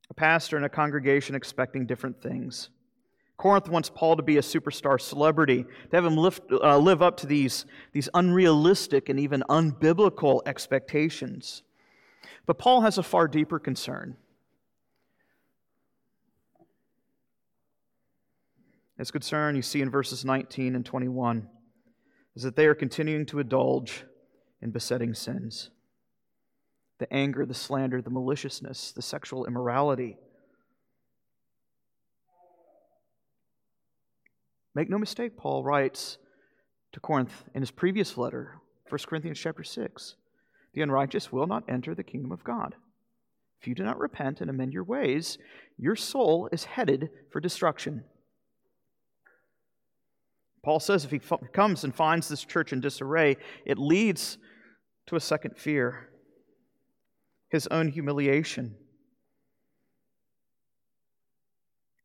a 0.10 0.14
pastor 0.14 0.58
and 0.58 0.66
a 0.66 0.70
congregation 0.70 1.34
expecting 1.34 1.86
different 1.86 2.22
things. 2.22 2.70
Corinth 3.38 3.68
wants 3.68 3.90
Paul 3.90 4.16
to 4.18 4.24
be 4.24 4.38
a 4.38 4.42
superstar 4.42 5.02
celebrity, 5.02 5.64
to 5.64 5.96
have 5.96 6.06
him 6.06 6.18
lift, 6.18 6.44
uh, 6.52 6.78
live 6.78 7.02
up 7.02 7.18
to 7.18 7.28
these, 7.28 7.66
these 7.94 8.10
unrealistic 8.14 9.10
and 9.10 9.20
even 9.20 9.44
unbiblical 9.50 10.42
expectations. 10.46 11.64
But 12.46 12.60
Paul 12.60 12.82
has 12.82 12.98
a 12.98 13.04
far 13.04 13.28
deeper 13.28 13.60
concern. 13.60 14.18
His 18.98 19.10
concern, 19.10 19.56
you 19.56 19.62
see 19.62 19.82
in 19.82 19.90
verses 19.90 20.24
19 20.24 20.76
and 20.76 20.86
21, 20.86 21.48
is 22.36 22.44
that 22.44 22.56
they 22.56 22.68
are 22.68 22.76
continuing 22.76 23.26
to 23.28 23.40
indulge 23.40 24.06
in 24.64 24.72
besetting 24.72 25.14
sins 25.14 25.70
the 27.00 27.12
anger, 27.14 27.46
the 27.46 27.54
slander, 27.54 28.02
the 28.02 28.10
maliciousness, 28.10 28.94
the 28.94 29.02
sexual 29.02 29.46
immorality. 29.46 30.16
Make 34.74 34.90
no 34.90 34.98
mistake, 34.98 35.36
Paul 35.36 35.64
writes 35.64 36.18
to 36.94 37.00
Corinth 37.00 37.44
in 37.54 37.62
his 37.62 37.72
previous 37.72 38.16
letter, 38.18 38.62
1 38.88 39.00
Corinthians 39.06 39.40
chapter 39.40 39.64
6 39.64 40.16
The 40.74 40.82
unrighteous 40.82 41.32
will 41.32 41.48
not 41.48 41.64
enter 41.68 41.94
the 41.94 42.04
kingdom 42.04 42.32
of 42.32 42.44
God. 42.44 42.76
If 43.60 43.68
you 43.68 43.76
do 43.76 43.84
not 43.84 44.00
repent 44.00 44.40
and 44.40 44.50
amend 44.50 44.72
your 44.72 44.84
ways, 44.84 45.38
your 45.78 45.96
soul 45.96 46.48
is 46.54 46.64
headed 46.64 47.10
for 47.32 47.42
destruction. 47.42 48.04
Paul 50.64 50.80
says 50.80 51.04
if 51.04 51.12
he 51.12 51.20
comes 51.52 51.84
and 51.84 51.94
finds 51.94 52.30
this 52.30 52.46
church 52.46 52.72
in 52.72 52.80
disarray, 52.80 53.36
it 53.66 53.78
leads 53.78 54.38
to 55.08 55.16
a 55.16 55.20
second 55.20 55.58
fear 55.58 56.10
his 57.50 57.68
own 57.68 57.88
humiliation, 57.88 58.76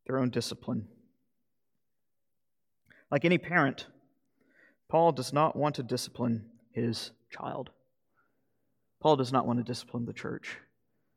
their 0.05 0.19
own 0.19 0.29
discipline. 0.29 0.87
Like 3.09 3.25
any 3.25 3.39
parent, 3.39 3.87
Paul 4.89 5.11
does 5.11 5.33
not 5.33 5.55
want 5.55 5.75
to 5.75 5.83
discipline 5.83 6.45
his 6.71 7.09
child. 7.31 7.71
Paul 9.01 9.15
does 9.15 9.31
not 9.31 9.47
want 9.47 9.57
to 9.57 9.63
discipline 9.63 10.05
the 10.05 10.13
church. 10.13 10.57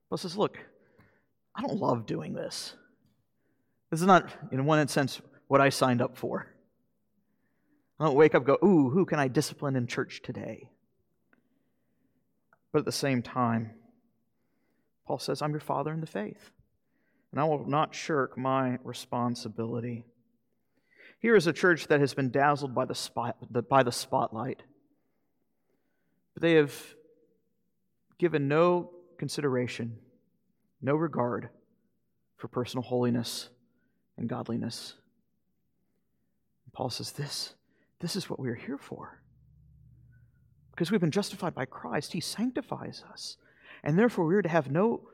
Paul 0.08 0.16
says, 0.16 0.36
Look, 0.36 0.58
I 1.54 1.60
don't 1.60 1.78
love 1.78 2.06
doing 2.06 2.32
this. 2.32 2.74
This 3.90 4.00
is 4.00 4.06
not, 4.06 4.30
in 4.50 4.64
one 4.64 4.88
sense, 4.88 5.20
what 5.48 5.60
I 5.60 5.68
signed 5.68 6.00
up 6.00 6.16
for. 6.16 6.46
I 8.00 8.06
don't 8.06 8.16
wake 8.16 8.34
up 8.34 8.44
go, 8.44 8.56
Ooh, 8.64 8.88
who 8.88 9.04
can 9.04 9.18
I 9.18 9.28
discipline 9.28 9.76
in 9.76 9.86
church 9.86 10.22
today? 10.22 10.70
But 12.72 12.80
at 12.80 12.84
the 12.86 12.92
same 12.92 13.22
time, 13.22 13.72
Paul 15.06 15.18
says, 15.18 15.42
I'm 15.42 15.50
your 15.50 15.60
father 15.60 15.92
in 15.92 16.00
the 16.00 16.06
faith, 16.06 16.50
and 17.30 17.40
I 17.40 17.44
will 17.44 17.66
not 17.68 17.94
shirk 17.94 18.38
my 18.38 18.78
responsibility. 18.82 20.04
Here 21.20 21.36
is 21.36 21.46
a 21.46 21.52
church 21.52 21.88
that 21.88 22.00
has 22.00 22.14
been 22.14 22.30
dazzled 22.30 22.74
by 22.74 22.86
the, 22.86 22.94
spot, 22.94 23.36
by 23.68 23.82
the 23.82 23.92
spotlight. 23.92 24.62
but 26.34 26.42
They 26.42 26.54
have 26.54 26.74
given 28.18 28.48
no 28.48 28.90
consideration, 29.18 29.98
no 30.80 30.94
regard 30.94 31.50
for 32.38 32.48
personal 32.48 32.82
holiness 32.82 33.50
and 34.16 34.28
godliness. 34.28 34.94
Paul 36.72 36.90
says, 36.90 37.12
This, 37.12 37.54
this 38.00 38.16
is 38.16 38.30
what 38.30 38.40
we 38.40 38.48
are 38.48 38.54
here 38.54 38.78
for. 38.78 39.21
Because 40.72 40.90
we've 40.90 41.00
been 41.00 41.10
justified 41.10 41.54
by 41.54 41.66
Christ, 41.66 42.12
He 42.12 42.20
sanctifies 42.20 43.04
us. 43.10 43.36
And 43.84 43.98
therefore, 43.98 44.26
we 44.26 44.34
are 44.34 44.42
to 44.42 44.48
have 44.48 44.70
no 44.70 45.08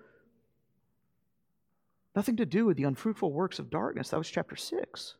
nothing 2.17 2.37
to 2.37 2.47
do 2.47 2.67
with 2.67 2.77
the 2.77 2.85
unfruitful 2.85 3.33
works 3.33 3.61
of 3.61 3.71
darkness. 3.71 4.09
That 4.09 4.19
was 4.19 4.29
chapter 4.29 4.57
6. 4.57 5.15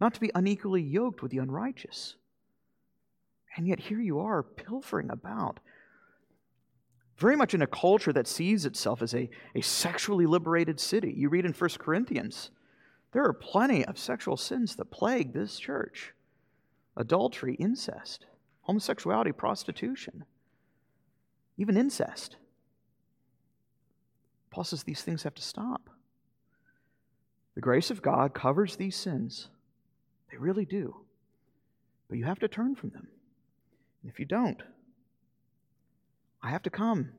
Not 0.00 0.14
to 0.14 0.20
be 0.20 0.30
unequally 0.34 0.80
yoked 0.80 1.20
with 1.20 1.30
the 1.30 1.38
unrighteous. 1.38 2.16
And 3.56 3.66
yet, 3.66 3.80
here 3.80 4.00
you 4.00 4.20
are 4.20 4.42
pilfering 4.42 5.10
about, 5.10 5.60
very 7.18 7.36
much 7.36 7.52
in 7.52 7.60
a 7.60 7.66
culture 7.66 8.12
that 8.12 8.26
sees 8.26 8.64
itself 8.64 9.02
as 9.02 9.12
a, 9.14 9.28
a 9.54 9.60
sexually 9.60 10.24
liberated 10.24 10.80
city. 10.80 11.12
You 11.14 11.28
read 11.28 11.44
in 11.44 11.52
1 11.52 11.70
Corinthians, 11.78 12.50
there 13.12 13.24
are 13.24 13.34
plenty 13.34 13.84
of 13.84 13.98
sexual 13.98 14.36
sins 14.36 14.76
that 14.76 14.90
plague 14.90 15.32
this 15.32 15.58
church 15.58 16.14
adultery, 16.96 17.54
incest, 17.54 18.26
homosexuality, 18.70 19.32
prostitution 19.32 20.24
even 21.60 21.76
incest. 21.76 22.36
Paul 24.50 24.64
says 24.64 24.82
these 24.82 25.02
things 25.02 25.24
have 25.24 25.34
to 25.34 25.42
stop. 25.42 25.90
The 27.54 27.60
grace 27.60 27.90
of 27.90 28.00
God 28.00 28.32
covers 28.32 28.76
these 28.76 28.96
sins. 28.96 29.48
They 30.30 30.38
really 30.38 30.64
do. 30.64 30.96
But 32.08 32.16
you 32.16 32.24
have 32.24 32.38
to 32.38 32.48
turn 32.48 32.76
from 32.76 32.90
them. 32.90 33.08
And 34.02 34.10
if 34.10 34.18
you 34.18 34.24
don't, 34.24 34.62
I 36.42 36.48
have 36.48 36.62
to 36.62 36.70
come 36.70 37.10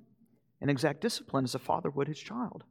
and 0.59 0.71
exact 0.71 1.01
discipline 1.01 1.43
as 1.43 1.53
a 1.53 1.59
father 1.59 1.91
would 1.91 2.07
his 2.07 2.19
child. 2.19 2.63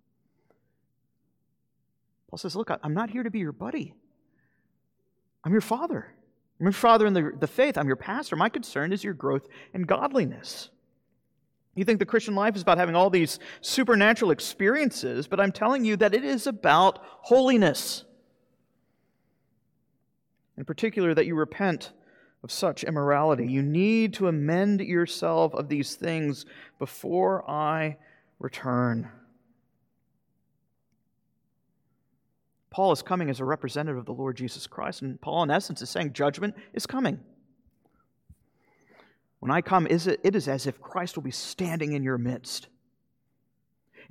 Paul 2.29 2.39
says, 2.39 2.57
Look, 2.57 2.71
I'm 2.83 2.95
not 2.95 3.11
here 3.11 3.23
to 3.23 3.31
be 3.31 3.39
your 3.39 3.53
buddy. 3.53 3.95
I'm 5.45 5.53
your 5.53 5.61
father. 5.61 6.15
I'm 6.61 6.67
your 6.67 6.73
father 6.73 7.07
in 7.07 7.15
the, 7.15 7.33
the 7.41 7.47
faith. 7.47 7.79
I'm 7.79 7.87
your 7.87 7.97
pastor. 7.97 8.37
My 8.37 8.51
concern 8.51 8.93
is 8.93 9.03
your 9.03 9.15
growth 9.15 9.49
in 9.73 9.83
godliness. 9.83 10.69
You 11.75 11.87
think 11.87 11.99
the 11.99 12.05
Christian 12.05 12.35
life 12.35 12.55
is 12.55 12.61
about 12.61 12.77
having 12.77 12.95
all 12.95 13.09
these 13.09 13.39
supernatural 13.63 14.31
experiences, 14.31 15.27
but 15.27 15.41
I'm 15.41 15.53
telling 15.53 15.87
you 15.87 15.97
that 15.97 16.15
it 16.15 16.23
is 16.23 16.47
about 16.47 16.99
holiness. 17.03 18.05
In 20.59 20.67
particular, 20.67 21.15
that 21.15 21.25
you 21.25 21.35
repent 21.35 21.93
of 22.43 22.53
such 22.53 22.85
immorality. 22.85 23.47
You 23.47 23.63
need 23.63 24.13
to 24.15 24.29
amend 24.29 24.81
yourself 24.81 25.55
of 25.55 25.69
these 25.69 25.95
things 25.95 26.45
before 26.79 27.49
I 27.51 27.97
return. 28.39 29.09
Paul 32.71 32.93
is 32.93 33.03
coming 33.03 33.29
as 33.31 33.41
a 33.41 33.45
representative 33.45 33.99
of 33.99 34.07
the 34.07 34.13
Lord 34.13 34.37
Jesus 34.37 34.67
Christ, 34.67 35.03
and 35.03 35.21
Paul, 35.21 35.43
in 35.43 35.51
essence, 35.51 35.83
is 35.83 35.91
saying 35.91 36.13
judgment 36.13 36.55
is 36.73 36.87
coming. 36.87 37.19
When 39.41 39.51
I 39.51 39.61
come, 39.61 39.87
it 39.87 40.37
is 40.37 40.49
as 40.49 40.67
if 40.67 40.81
Christ 40.81 41.17
will 41.17 41.23
be 41.23 41.31
standing 41.31 41.95
in 41.95 42.03
your 42.03 42.19
midst. 42.19 42.69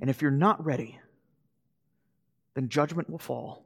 And 0.00 0.10
if 0.10 0.20
you're 0.20 0.30
not 0.30 0.64
ready, 0.64 0.98
then 2.54 2.68
judgment 2.68 3.08
will 3.08 3.18
fall. 3.18 3.64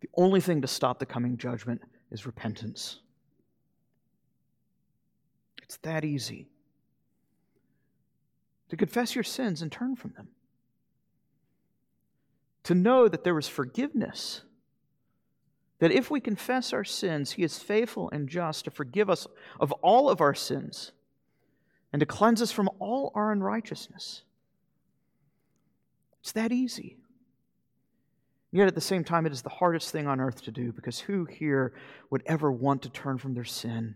The 0.00 0.08
only 0.14 0.40
thing 0.40 0.62
to 0.62 0.68
stop 0.68 0.98
the 0.98 1.06
coming 1.06 1.36
judgment 1.36 1.82
is 2.10 2.24
repentance. 2.26 3.00
It's 5.62 5.76
that 5.78 6.04
easy 6.04 6.48
to 8.68 8.76
confess 8.76 9.14
your 9.14 9.24
sins 9.24 9.62
and 9.62 9.70
turn 9.70 9.96
from 9.96 10.12
them, 10.12 10.28
to 12.64 12.74
know 12.74 13.08
that 13.08 13.24
there 13.24 13.38
is 13.38 13.48
forgiveness. 13.48 14.42
That 15.78 15.92
if 15.92 16.10
we 16.10 16.20
confess 16.20 16.72
our 16.72 16.84
sins, 16.84 17.32
He 17.32 17.42
is 17.42 17.58
faithful 17.58 18.10
and 18.10 18.28
just 18.28 18.66
to 18.66 18.70
forgive 18.70 19.08
us 19.08 19.26
of 19.58 19.72
all 19.72 20.10
of 20.10 20.20
our 20.20 20.34
sins 20.34 20.92
and 21.92 22.00
to 22.00 22.06
cleanse 22.06 22.42
us 22.42 22.52
from 22.52 22.68
all 22.78 23.12
our 23.14 23.32
unrighteousness. 23.32 24.22
It's 26.20 26.32
that 26.32 26.52
easy. 26.52 26.98
Yet 28.52 28.66
at 28.66 28.74
the 28.74 28.80
same 28.80 29.04
time, 29.04 29.26
it 29.26 29.32
is 29.32 29.42
the 29.42 29.48
hardest 29.48 29.90
thing 29.90 30.06
on 30.06 30.20
earth 30.20 30.42
to 30.42 30.50
do 30.50 30.72
because 30.72 30.98
who 30.98 31.24
here 31.24 31.72
would 32.10 32.22
ever 32.26 32.50
want 32.50 32.82
to 32.82 32.90
turn 32.90 33.16
from 33.18 33.34
their 33.34 33.44
sin 33.44 33.94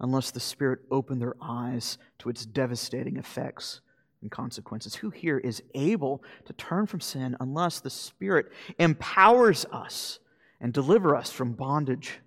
unless 0.00 0.30
the 0.30 0.40
Spirit 0.40 0.80
opened 0.90 1.20
their 1.20 1.36
eyes 1.40 1.98
to 2.18 2.28
its 2.28 2.44
devastating 2.44 3.16
effects 3.16 3.80
and 4.26 4.30
consequences? 4.32 4.96
Who 4.96 5.10
here 5.10 5.38
is 5.38 5.62
able 5.74 6.22
to 6.46 6.52
turn 6.54 6.86
from 6.86 7.00
sin 7.00 7.36
unless 7.38 7.78
the 7.78 7.90
Spirit 7.90 8.46
empowers 8.78 9.64
us 9.70 10.18
and 10.60 10.72
deliver 10.72 11.14
us 11.14 11.30
from 11.30 11.52
bondage 11.52 12.18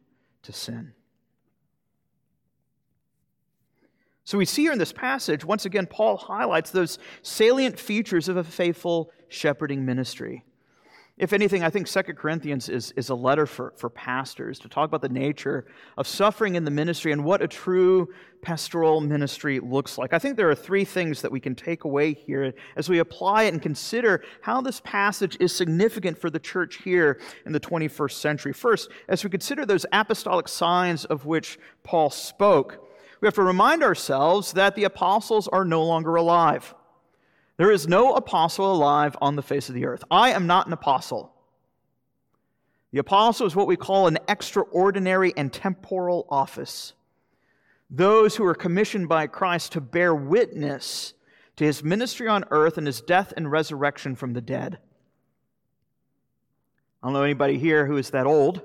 to 0.44 0.54
sin? 0.54 0.94
So 4.24 4.38
we 4.38 4.46
see 4.46 4.62
here 4.62 4.72
in 4.72 4.80
this 4.80 4.94
passage, 4.94 5.44
once 5.44 5.66
again, 5.66 5.88
Paul 5.88 6.16
highlights 6.16 6.72
those 6.72 7.00
salient 7.22 7.78
features 7.78 8.30
of 8.30 8.38
a 8.38 8.44
faithful 8.44 9.12
shepherding 9.28 9.86
ministry. 9.86 10.46
If 11.20 11.34
anything, 11.34 11.64
I 11.64 11.70
think 11.70 11.88
Second 11.88 12.16
Corinthians 12.16 12.70
is, 12.70 12.94
is 12.96 13.10
a 13.10 13.16
letter 13.16 13.46
for, 13.46 13.74
for 13.76 13.90
pastors 13.90 14.58
to 14.60 14.70
talk 14.70 14.86
about 14.86 15.02
the 15.02 15.10
nature 15.10 15.66
of 15.98 16.08
suffering 16.08 16.56
in 16.56 16.64
the 16.64 16.72
ministry 16.72 17.12
and 17.12 17.26
what 17.26 17.42
a 17.42 17.48
true 17.48 18.08
pastoral 18.42 19.02
ministry 19.02 19.60
looks 19.60 19.98
like. 19.98 20.14
I 20.14 20.20
think 20.20 20.38
there 20.38 20.50
are 20.50 20.56
three 20.56 20.86
things 20.86 21.22
that 21.22 21.30
we 21.30 21.42
can 21.42 21.56
take 21.56 21.84
away 21.84 22.14
here 22.14 22.54
as 22.78 22.88
we 22.88 23.00
apply 23.00 23.44
it 23.44 23.54
and 23.54 23.62
consider 23.62 24.24
how 24.42 24.62
this 24.62 24.80
passage 24.86 25.36
is 25.42 25.54
significant 25.54 26.18
for 26.18 26.30
the 26.30 26.40
church 26.40 26.78
here 26.78 27.20
in 27.46 27.52
the 27.52 27.60
21st 27.60 28.14
century. 28.14 28.54
First, 28.54 28.90
as 29.10 29.22
we 29.22 29.30
consider 29.30 29.66
those 29.66 29.86
apostolic 29.92 30.48
signs 30.48 31.04
of 31.04 31.26
which 31.26 31.60
Paul 31.84 32.12
spoke, 32.12 32.90
we 33.20 33.28
have 33.28 33.36
to 33.36 33.44
remind 33.44 33.84
ourselves 33.84 34.54
that 34.54 34.76
the 34.76 34.86
apostles 34.86 35.50
are 35.50 35.66
no 35.66 35.84
longer 35.84 36.16
alive. 36.16 36.74
There 37.60 37.72
is 37.72 37.90
no 37.90 38.14
apostle 38.14 38.72
alive 38.72 39.18
on 39.22 39.36
the 39.36 39.42
face 39.42 39.68
of 39.68 39.76
the 39.76 39.86
earth. 39.86 40.06
I 40.10 40.30
am 40.30 40.48
not 40.48 40.68
an 40.68 40.72
apostle. 40.72 41.34
The 42.94 43.00
apostle 43.00 43.46
is 43.48 43.54
what 43.54 43.68
we 43.68 43.76
call 43.76 44.08
an 44.08 44.18
extraordinary 44.30 45.34
and 45.36 45.52
temporal 45.52 46.26
office. 46.30 46.94
Those 47.90 48.38
who 48.38 48.46
are 48.46 48.56
commissioned 48.56 49.10
by 49.10 49.28
Christ 49.28 49.74
to 49.74 49.82
bear 49.82 50.16
witness 50.16 51.14
to 51.58 51.66
his 51.66 51.84
ministry 51.84 52.30
on 52.30 52.46
earth 52.50 52.78
and 52.78 52.88
his 52.88 53.02
death 53.02 53.34
and 53.36 53.52
resurrection 53.52 54.16
from 54.16 54.32
the 54.32 54.42
dead. 54.42 54.80
I 57.04 57.08
don't 57.08 57.14
know 57.14 57.24
anybody 57.24 57.58
here 57.58 57.86
who 57.86 57.98
is 57.98 58.12
that 58.12 58.26
old. 58.26 58.62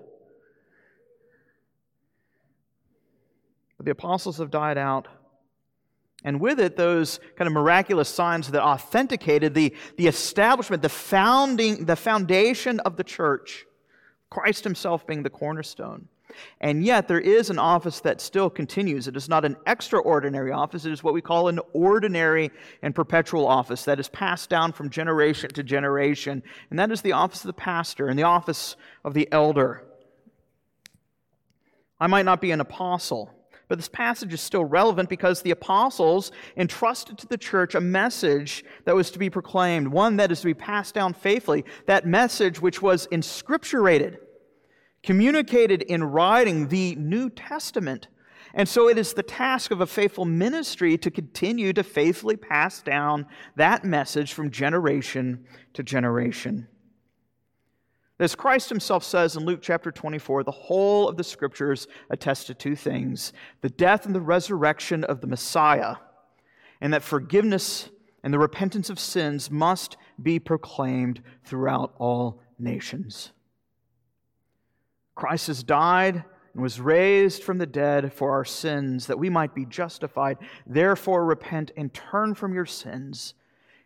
But 3.76 3.86
the 3.86 3.90
apostles 3.90 4.38
have 4.38 4.52
died 4.52 4.78
out 4.78 5.08
and 6.24 6.40
with 6.40 6.58
it, 6.58 6.76
those 6.76 7.20
kind 7.36 7.46
of 7.46 7.52
miraculous 7.52 8.08
signs 8.08 8.50
that 8.50 8.62
authenticated 8.62 9.52
the, 9.52 9.74
the 9.96 10.06
establishment, 10.06 10.82
the 10.82 10.88
founding, 10.88 11.84
the 11.84 11.96
foundation 11.96 12.80
of 12.80 12.96
the 12.96 13.04
church, 13.04 13.66
Christ 14.30 14.64
himself 14.64 15.06
being 15.06 15.22
the 15.22 15.30
cornerstone. 15.30 16.08
And 16.60 16.84
yet, 16.84 17.06
there 17.06 17.20
is 17.20 17.50
an 17.50 17.58
office 17.58 18.00
that 18.00 18.20
still 18.20 18.50
continues. 18.50 19.06
It 19.06 19.16
is 19.16 19.28
not 19.28 19.44
an 19.44 19.56
extraordinary 19.66 20.50
office, 20.50 20.84
it 20.84 20.92
is 20.92 21.04
what 21.04 21.14
we 21.14 21.20
call 21.20 21.48
an 21.48 21.60
ordinary 21.72 22.50
and 22.82 22.94
perpetual 22.94 23.46
office 23.46 23.84
that 23.84 24.00
is 24.00 24.08
passed 24.08 24.50
down 24.50 24.72
from 24.72 24.90
generation 24.90 25.50
to 25.50 25.62
generation. 25.62 26.42
And 26.70 26.78
that 26.78 26.90
is 26.90 27.02
the 27.02 27.12
office 27.12 27.42
of 27.42 27.48
the 27.48 27.52
pastor 27.52 28.08
and 28.08 28.18
the 28.18 28.24
office 28.24 28.76
of 29.04 29.14
the 29.14 29.28
elder. 29.30 29.84
I 32.00 32.06
might 32.06 32.24
not 32.24 32.40
be 32.40 32.50
an 32.50 32.60
apostle, 32.60 33.30
but 33.68 33.78
this 33.78 33.88
passage 33.88 34.32
is 34.32 34.40
still 34.40 34.64
relevant 34.64 35.08
because 35.08 35.42
the 35.42 35.50
apostles 35.50 36.32
entrusted 36.56 37.18
to 37.18 37.26
the 37.26 37.38
church 37.38 37.74
a 37.74 37.80
message 37.80 38.64
that 38.84 38.94
was 38.94 39.10
to 39.10 39.18
be 39.18 39.30
proclaimed, 39.30 39.88
one 39.88 40.16
that 40.16 40.30
is 40.30 40.40
to 40.40 40.46
be 40.46 40.54
passed 40.54 40.94
down 40.94 41.14
faithfully. 41.14 41.64
That 41.86 42.06
message, 42.06 42.60
which 42.60 42.82
was 42.82 43.06
inscripturated, 43.08 44.18
communicated 45.02 45.82
in 45.82 46.04
writing, 46.04 46.68
the 46.68 46.94
New 46.96 47.30
Testament. 47.30 48.08
And 48.52 48.68
so 48.68 48.88
it 48.88 48.98
is 48.98 49.14
the 49.14 49.22
task 49.22 49.70
of 49.70 49.80
a 49.80 49.86
faithful 49.86 50.24
ministry 50.24 50.96
to 50.98 51.10
continue 51.10 51.72
to 51.72 51.82
faithfully 51.82 52.36
pass 52.36 52.82
down 52.82 53.26
that 53.56 53.84
message 53.84 54.32
from 54.32 54.50
generation 54.50 55.44
to 55.72 55.82
generation. 55.82 56.68
As 58.24 58.34
Christ 58.34 58.70
himself 58.70 59.04
says 59.04 59.36
in 59.36 59.44
Luke 59.44 59.60
chapter 59.60 59.92
24, 59.92 60.44
the 60.44 60.50
whole 60.50 61.10
of 61.10 61.18
the 61.18 61.22
scriptures 61.22 61.86
attest 62.08 62.46
to 62.46 62.54
two 62.54 62.74
things 62.74 63.34
the 63.60 63.68
death 63.68 64.06
and 64.06 64.14
the 64.14 64.20
resurrection 64.22 65.04
of 65.04 65.20
the 65.20 65.26
Messiah, 65.26 65.96
and 66.80 66.94
that 66.94 67.02
forgiveness 67.02 67.90
and 68.22 68.32
the 68.32 68.38
repentance 68.38 68.88
of 68.88 68.98
sins 68.98 69.50
must 69.50 69.98
be 70.22 70.38
proclaimed 70.38 71.22
throughout 71.44 71.92
all 71.98 72.40
nations. 72.58 73.32
Christ 75.14 75.48
has 75.48 75.62
died 75.62 76.24
and 76.54 76.62
was 76.62 76.80
raised 76.80 77.42
from 77.42 77.58
the 77.58 77.66
dead 77.66 78.10
for 78.10 78.30
our 78.30 78.46
sins, 78.46 79.06
that 79.06 79.18
we 79.18 79.28
might 79.28 79.54
be 79.54 79.66
justified. 79.66 80.38
Therefore, 80.66 81.26
repent 81.26 81.72
and 81.76 81.92
turn 81.92 82.34
from 82.34 82.54
your 82.54 82.64
sins 82.64 83.34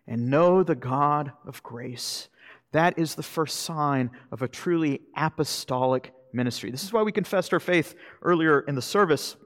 and 0.06 0.30
know 0.30 0.62
the 0.62 0.76
God 0.76 1.32
of 1.44 1.60
grace 1.64 2.28
that 2.72 2.98
is 2.98 3.14
the 3.14 3.22
first 3.22 3.60
sign 3.60 4.10
of 4.30 4.42
a 4.42 4.48
truly 4.48 5.00
apostolic 5.16 6.12
ministry. 6.32 6.70
This 6.70 6.84
is 6.84 6.92
why 6.92 7.02
we 7.02 7.12
confessed 7.12 7.52
our 7.52 7.60
faith 7.60 7.94
earlier 8.22 8.60
in 8.60 8.74
the 8.74 8.82
service. 8.82 9.36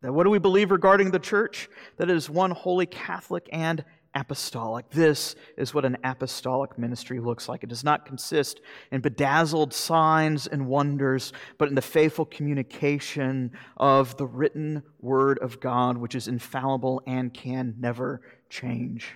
That 0.00 0.12
what 0.12 0.24
do 0.24 0.30
we 0.30 0.38
believe 0.38 0.70
regarding 0.70 1.10
the 1.10 1.18
church? 1.18 1.68
That 1.98 2.10
it 2.10 2.16
is 2.16 2.28
one 2.28 2.50
holy 2.50 2.86
Catholic 2.86 3.48
and 3.52 3.84
apostolic. 4.14 4.90
This 4.90 5.36
is 5.56 5.72
what 5.72 5.84
an 5.84 5.96
apostolic 6.04 6.78
ministry 6.78 7.20
looks 7.20 7.48
like. 7.48 7.62
It 7.62 7.68
does 7.68 7.84
not 7.84 8.04
consist 8.04 8.60
in 8.90 9.00
bedazzled 9.00 9.72
signs 9.72 10.46
and 10.46 10.66
wonders, 10.66 11.32
but 11.56 11.68
in 11.68 11.74
the 11.74 11.82
faithful 11.82 12.26
communication 12.26 13.52
of 13.76 14.16
the 14.16 14.26
written 14.26 14.82
word 15.00 15.38
of 15.38 15.60
God, 15.60 15.96
which 15.96 16.14
is 16.14 16.28
infallible 16.28 17.02
and 17.06 17.32
can 17.32 17.76
never 17.78 18.20
change. 18.50 19.14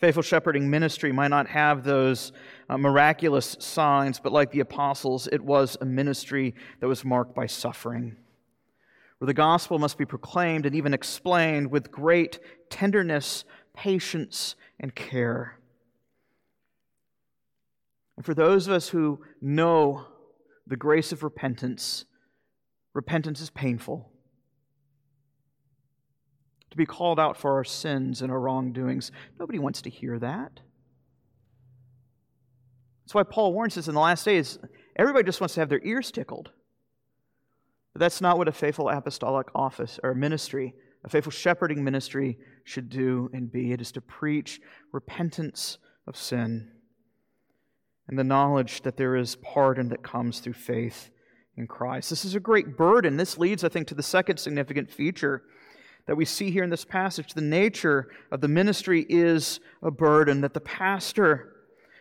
Faithful 0.00 0.22
shepherding 0.22 0.70
ministry 0.70 1.12
might 1.12 1.28
not 1.28 1.46
have 1.46 1.84
those 1.84 2.32
uh, 2.70 2.78
miraculous 2.78 3.54
signs, 3.60 4.18
but 4.18 4.32
like 4.32 4.50
the 4.50 4.60
apostles, 4.60 5.28
it 5.30 5.42
was 5.42 5.76
a 5.82 5.84
ministry 5.84 6.54
that 6.80 6.88
was 6.88 7.04
marked 7.04 7.34
by 7.34 7.44
suffering, 7.44 8.16
where 9.18 9.26
the 9.26 9.34
gospel 9.34 9.78
must 9.78 9.98
be 9.98 10.06
proclaimed 10.06 10.64
and 10.64 10.74
even 10.74 10.94
explained 10.94 11.70
with 11.70 11.90
great 11.90 12.38
tenderness, 12.70 13.44
patience, 13.74 14.56
and 14.78 14.94
care. 14.94 15.58
And 18.16 18.24
for 18.24 18.32
those 18.32 18.66
of 18.66 18.72
us 18.72 18.88
who 18.88 19.20
know 19.42 20.06
the 20.66 20.76
grace 20.76 21.12
of 21.12 21.22
repentance, 21.22 22.06
repentance 22.94 23.42
is 23.42 23.50
painful 23.50 24.09
to 26.70 26.76
be 26.76 26.86
called 26.86 27.18
out 27.18 27.36
for 27.36 27.54
our 27.54 27.64
sins 27.64 28.22
and 28.22 28.30
our 28.30 28.40
wrongdoings. 28.40 29.10
Nobody 29.38 29.58
wants 29.58 29.82
to 29.82 29.90
hear 29.90 30.18
that. 30.18 30.60
That's 33.04 33.14
why 33.14 33.24
Paul 33.24 33.52
warns 33.52 33.76
us 33.76 33.88
in 33.88 33.94
the 33.94 34.00
last 34.00 34.24
days 34.24 34.58
everybody 34.96 35.24
just 35.24 35.40
wants 35.40 35.54
to 35.54 35.60
have 35.60 35.68
their 35.68 35.84
ears 35.84 36.10
tickled. 36.10 36.50
But 37.92 38.00
that's 38.00 38.20
not 38.20 38.38
what 38.38 38.46
a 38.46 38.52
faithful 38.52 38.88
apostolic 38.88 39.48
office 39.54 39.98
or 40.02 40.14
ministry, 40.14 40.74
a 41.04 41.08
faithful 41.08 41.32
shepherding 41.32 41.82
ministry 41.82 42.38
should 42.62 42.88
do 42.88 43.28
and 43.32 43.50
be. 43.50 43.72
It 43.72 43.80
is 43.80 43.90
to 43.92 44.00
preach 44.00 44.60
repentance 44.92 45.78
of 46.06 46.16
sin 46.16 46.70
and 48.06 48.18
the 48.18 48.24
knowledge 48.24 48.82
that 48.82 48.96
there 48.96 49.16
is 49.16 49.36
pardon 49.36 49.88
that 49.88 50.02
comes 50.02 50.40
through 50.40 50.52
faith 50.52 51.10
in 51.56 51.66
Christ. 51.66 52.10
This 52.10 52.24
is 52.24 52.34
a 52.34 52.40
great 52.40 52.76
burden. 52.76 53.16
This 53.16 53.38
leads, 53.38 53.64
I 53.64 53.68
think, 53.68 53.88
to 53.88 53.94
the 53.94 54.02
second 54.02 54.38
significant 54.38 54.90
feature 54.90 55.42
that 56.06 56.16
we 56.16 56.24
see 56.24 56.50
here 56.50 56.64
in 56.64 56.70
this 56.70 56.84
passage. 56.84 57.34
The 57.34 57.40
nature 57.40 58.08
of 58.30 58.40
the 58.40 58.48
ministry 58.48 59.06
is 59.08 59.60
a 59.82 59.90
burden, 59.90 60.40
that 60.40 60.54
the 60.54 60.60
pastor 60.60 61.54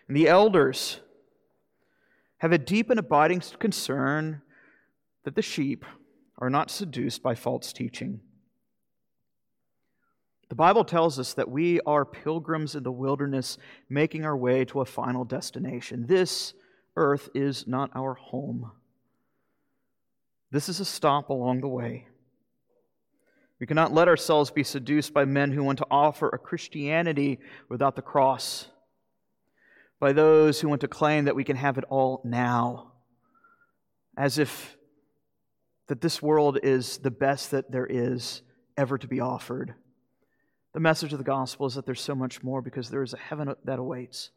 and 0.08 0.18
the 0.18 0.28
elders 0.28 1.00
have 2.38 2.52
a 2.52 2.58
deep 2.58 2.90
and 2.90 3.00
abiding 3.00 3.42
concern 3.60 4.42
that 5.24 5.36
the 5.36 5.42
sheep 5.42 5.86
are 6.38 6.50
not 6.50 6.72
seduced 6.72 7.22
by 7.22 7.36
false 7.36 7.74
teaching. 7.74 8.22
The 10.48 10.56
Bible 10.56 10.84
tells 10.84 11.20
us 11.20 11.36
that 11.36 11.52
we 11.52 11.80
are 11.82 12.06
pilgrims 12.06 12.74
in 12.74 12.82
the 12.82 12.92
wilderness 12.92 13.58
making 13.88 14.26
our 14.26 14.36
way 14.36 14.66
to 14.66 14.82
a 14.82 14.86
final 14.86 15.24
destination. 15.24 16.08
This 16.08 16.54
earth 16.96 17.30
is 17.36 17.68
not 17.68 17.92
our 17.94 18.16
home. 18.16 18.72
This 20.52 20.68
is 20.68 20.80
a 20.80 20.86
stop 20.86 21.30
along 21.30 21.62
the 21.62 21.68
way. 21.68 22.08
We 23.60 23.68
cannot 23.68 23.94
let 23.94 24.08
ourselves 24.08 24.52
be 24.52 24.64
seduced 24.64 25.14
by 25.14 25.26
men 25.26 25.52
who 25.52 25.64
want 25.64 25.80
to 25.80 25.88
offer 25.92 26.30
a 26.30 26.38
Christianity 26.38 27.40
without 27.68 27.96
the 27.96 28.02
cross, 28.02 28.68
by 30.00 30.14
those 30.14 30.62
who 30.62 30.70
want 30.70 30.82
to 30.82 30.88
claim 30.88 31.26
that 31.26 31.36
we 31.36 31.44
can 31.44 31.58
have 31.58 31.78
it 31.78 31.84
all 31.90 32.22
now, 32.24 32.94
as 34.16 34.38
if 34.38 34.78
that 35.88 36.00
this 36.00 36.22
world 36.22 36.60
is 36.64 37.00
the 37.00 37.12
best 37.12 37.52
that 37.52 37.70
there 37.70 37.86
is 37.86 38.44
ever 38.78 38.98
to 38.98 39.08
be 39.08 39.20
offered. 39.20 39.74
The 40.74 40.80
message 40.80 41.12
of 41.12 41.18
the 41.18 41.26
gospel 41.26 41.66
is 41.66 41.76
that 41.76 41.86
there's 41.86 42.00
so 42.00 42.16
much 42.16 42.42
more 42.42 42.62
because 42.62 42.90
there 42.90 43.04
is 43.04 43.14
a 43.14 43.18
heaven 43.18 43.54
that 43.66 43.80
awaits. 43.80 44.30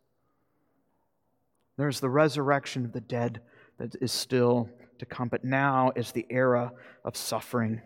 There's 1.76 2.00
the 2.00 2.11
resurrection 2.11 2.85
of 2.85 2.92
the 2.92 3.00
dead 3.00 3.40
that 3.78 3.94
is 4.00 4.11
still 4.11 4.68
to 4.98 5.06
come, 5.06 5.28
but 5.28 5.44
now 5.44 5.92
is 5.94 6.11
the 6.11 6.26
era 6.28 6.72
of 7.04 7.16
suffering 7.16 7.82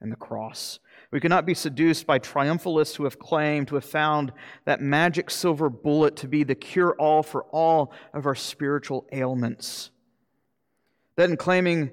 and 0.00 0.12
the 0.12 0.16
cross. 0.16 0.78
We 1.10 1.20
cannot 1.20 1.46
be 1.46 1.54
seduced 1.54 2.06
by 2.06 2.18
triumphalists 2.18 2.96
who 2.96 3.04
have 3.04 3.18
claimed 3.18 3.68
to 3.68 3.74
have 3.76 3.84
found 3.84 4.32
that 4.64 4.80
magic 4.80 5.30
silver 5.30 5.68
bullet 5.68 6.16
to 6.16 6.28
be 6.28 6.44
the 6.44 6.54
cure 6.54 6.94
all 6.98 7.22
for 7.22 7.44
all 7.44 7.92
of 8.14 8.26
our 8.26 8.34
spiritual 8.34 9.06
ailments. 9.12 9.90
Then 11.16 11.36
claiming 11.36 11.90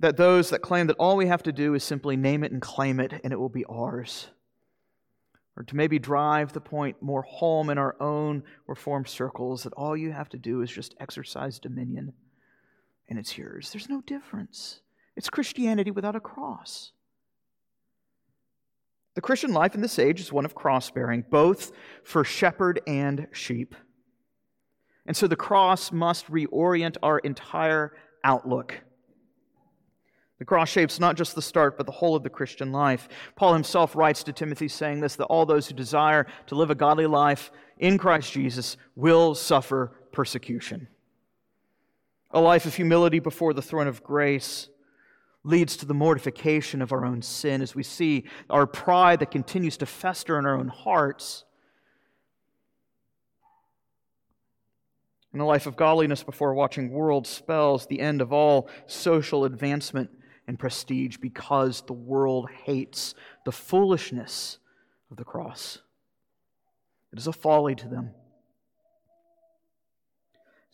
that 0.00 0.16
those 0.16 0.50
that 0.50 0.62
claim 0.62 0.88
that 0.88 0.96
all 0.98 1.16
we 1.16 1.26
have 1.26 1.42
to 1.44 1.52
do 1.52 1.74
is 1.74 1.84
simply 1.84 2.16
name 2.16 2.42
it 2.44 2.52
and 2.52 2.60
claim 2.60 3.00
it 3.00 3.12
and 3.22 3.32
it 3.32 3.38
will 3.38 3.48
be 3.48 3.64
ours 3.66 4.28
or 5.56 5.62
to 5.62 5.76
maybe 5.76 5.98
drive 5.98 6.52
the 6.52 6.60
point 6.60 7.00
more 7.00 7.22
home 7.22 7.70
in 7.70 7.78
our 7.78 7.96
own 8.00 8.42
reformed 8.66 9.08
circles 9.08 9.62
that 9.62 9.72
all 9.72 9.96
you 9.96 10.12
have 10.12 10.28
to 10.28 10.36
do 10.36 10.60
is 10.60 10.70
just 10.70 10.94
exercise 11.00 11.58
dominion 11.58 12.12
and 13.08 13.18
it's 13.18 13.38
yours. 13.38 13.70
There's 13.72 13.88
no 13.88 14.02
difference. 14.02 14.80
It's 15.16 15.30
Christianity 15.30 15.90
without 15.90 16.16
a 16.16 16.20
cross. 16.20 16.92
The 19.16 19.22
Christian 19.22 19.54
life 19.54 19.74
in 19.74 19.80
this 19.80 19.98
age 19.98 20.20
is 20.20 20.30
one 20.30 20.44
of 20.44 20.54
cross 20.54 20.90
bearing, 20.90 21.24
both 21.30 21.72
for 22.04 22.22
shepherd 22.22 22.82
and 22.86 23.26
sheep. 23.32 23.74
And 25.06 25.16
so 25.16 25.26
the 25.26 25.36
cross 25.36 25.90
must 25.90 26.30
reorient 26.30 26.98
our 27.02 27.18
entire 27.20 27.96
outlook. 28.22 28.82
The 30.38 30.44
cross 30.44 30.68
shapes 30.68 31.00
not 31.00 31.16
just 31.16 31.34
the 31.34 31.40
start, 31.40 31.78
but 31.78 31.86
the 31.86 31.92
whole 31.92 32.14
of 32.14 32.24
the 32.24 32.28
Christian 32.28 32.72
life. 32.72 33.08
Paul 33.36 33.54
himself 33.54 33.96
writes 33.96 34.22
to 34.24 34.34
Timothy 34.34 34.68
saying 34.68 35.00
this 35.00 35.16
that 35.16 35.24
all 35.24 35.46
those 35.46 35.66
who 35.66 35.74
desire 35.74 36.26
to 36.48 36.54
live 36.54 36.70
a 36.70 36.74
godly 36.74 37.06
life 37.06 37.50
in 37.78 37.96
Christ 37.96 38.34
Jesus 38.34 38.76
will 38.96 39.34
suffer 39.34 39.96
persecution. 40.12 40.88
A 42.32 42.40
life 42.40 42.66
of 42.66 42.74
humility 42.74 43.18
before 43.18 43.54
the 43.54 43.62
throne 43.62 43.88
of 43.88 44.02
grace 44.02 44.68
leads 45.46 45.76
to 45.76 45.86
the 45.86 45.94
mortification 45.94 46.82
of 46.82 46.92
our 46.92 47.06
own 47.06 47.22
sin 47.22 47.62
as 47.62 47.74
we 47.74 47.82
see 47.82 48.24
our 48.50 48.66
pride 48.66 49.20
that 49.20 49.30
continues 49.30 49.76
to 49.76 49.86
fester 49.86 50.38
in 50.38 50.44
our 50.44 50.58
own 50.58 50.68
hearts. 50.68 51.44
In 55.32 55.40
a 55.40 55.46
life 55.46 55.66
of 55.66 55.76
godliness 55.76 56.24
before 56.24 56.52
watching 56.54 56.90
world 56.90 57.26
spells 57.26 57.86
the 57.86 58.00
end 58.00 58.20
of 58.20 58.32
all 58.32 58.68
social 58.86 59.44
advancement 59.44 60.10
and 60.48 60.58
prestige 60.58 61.16
because 61.18 61.82
the 61.82 61.92
world 61.92 62.50
hates 62.64 63.14
the 63.44 63.52
foolishness 63.52 64.58
of 65.10 65.16
the 65.16 65.24
cross. 65.24 65.78
It 67.12 67.18
is 67.18 67.28
a 67.28 67.32
folly 67.32 67.76
to 67.76 67.88
them. 67.88 68.10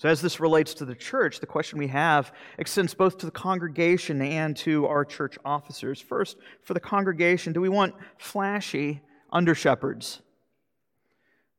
So, 0.03 0.09
as 0.09 0.21
this 0.21 0.41
relates 0.41 0.75
to 0.75 0.85
the 0.85 0.97
church, 0.97 1.38
the 1.38 1.47
question 1.47 1.79
we 1.79 1.87
have 1.87 2.33
extends 2.59 2.93
both 2.93 3.19
to 3.19 3.27
the 3.27 3.31
congregation 3.31 4.21
and 4.21 4.57
to 4.57 4.85
our 4.87 5.05
church 5.05 5.38
officers. 5.45 6.01
First, 6.01 6.38
for 6.65 6.75
the 6.75 6.81
congregation, 6.81 7.53
do 7.53 7.61
we 7.61 7.69
want 7.69 7.95
flashy 8.19 9.01
under 9.31 9.55
shepherds? 9.55 10.21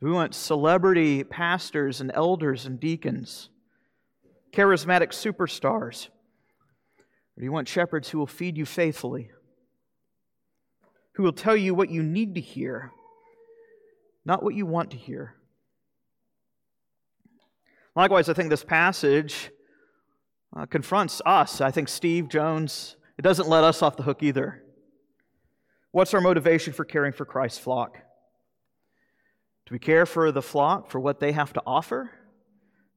Do 0.01 0.08
we 0.08 0.12
want 0.12 0.36
celebrity 0.36 1.23
pastors 1.23 2.01
and 2.01 2.12
elders 2.13 2.65
and 2.65 2.82
deacons? 2.82 3.47
Charismatic 4.51 5.12
superstars? 5.12 6.10
Or 6.10 7.39
do 7.39 7.45
you 7.45 7.51
want 7.53 7.69
shepherds 7.69 8.10
who 8.10 8.17
will 8.17 8.27
feed 8.27 8.58
you 8.58 8.65
faithfully? 8.65 9.32
Who 11.13 11.23
will 11.23 11.32
tell 11.32 11.56
you 11.56 11.73
what 11.73 11.89
you 11.89 12.03
need 12.03 12.36
to 12.36 12.41
hear, 12.41 12.91
not 14.25 14.43
what 14.43 14.53
you 14.53 14.65
want 14.65 14.91
to 14.91 14.97
hear? 14.97 15.36
Likewise, 17.95 18.27
I 18.29 18.34
think 18.34 18.49
this 18.49 18.63
passage 18.63 19.51
uh, 20.56 20.65
confronts 20.65 21.21
us. 21.25 21.62
I 21.62 21.71
think 21.71 21.88
Steve 21.88 22.27
Jones, 22.27 22.95
it 23.17 23.21
doesn't 23.21 23.47
let 23.47 23.63
us 23.63 23.82
off 23.82 23.97
the 23.97 24.03
hook 24.03 24.23
either. 24.23 24.63
What's 25.91 26.13
our 26.13 26.21
motivation 26.21 26.73
for 26.73 26.86
caring 26.86 27.13
for 27.13 27.25
Christ's 27.25 27.60
flock? 27.60 27.97
Do 29.65 29.73
we 29.73 29.79
care 29.79 30.06
for 30.06 30.32
the 30.32 30.41
flock 30.41 30.89
for 30.89 30.99
what 30.99 31.19
they 31.19 31.32
have 31.32 31.53
to 31.53 31.62
offer? 31.65 32.12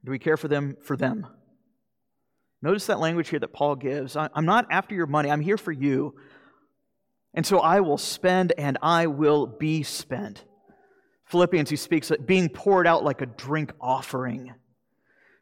Do 0.04 0.10
we 0.10 0.18
care 0.18 0.36
for 0.36 0.48
them 0.48 0.76
for 0.82 0.96
them? 0.96 1.26
Notice 2.62 2.86
that 2.86 2.98
language 2.98 3.28
here 3.28 3.38
that 3.38 3.52
Paul 3.52 3.76
gives. 3.76 4.16
I'm 4.16 4.46
not 4.46 4.66
after 4.70 4.94
your 4.94 5.06
money, 5.06 5.30
I'm 5.30 5.42
here 5.42 5.58
for 5.58 5.72
you. 5.72 6.14
And 7.34 7.44
so 7.44 7.58
I 7.58 7.80
will 7.80 7.98
spend 7.98 8.54
and 8.56 8.78
I 8.80 9.08
will 9.08 9.46
be 9.46 9.82
spent. 9.82 10.44
Philippians, 11.26 11.68
he 11.68 11.76
speaks 11.76 12.10
of 12.10 12.26
being 12.26 12.48
poured 12.48 12.86
out 12.86 13.04
like 13.04 13.20
a 13.20 13.26
drink 13.26 13.72
offering. 13.78 14.54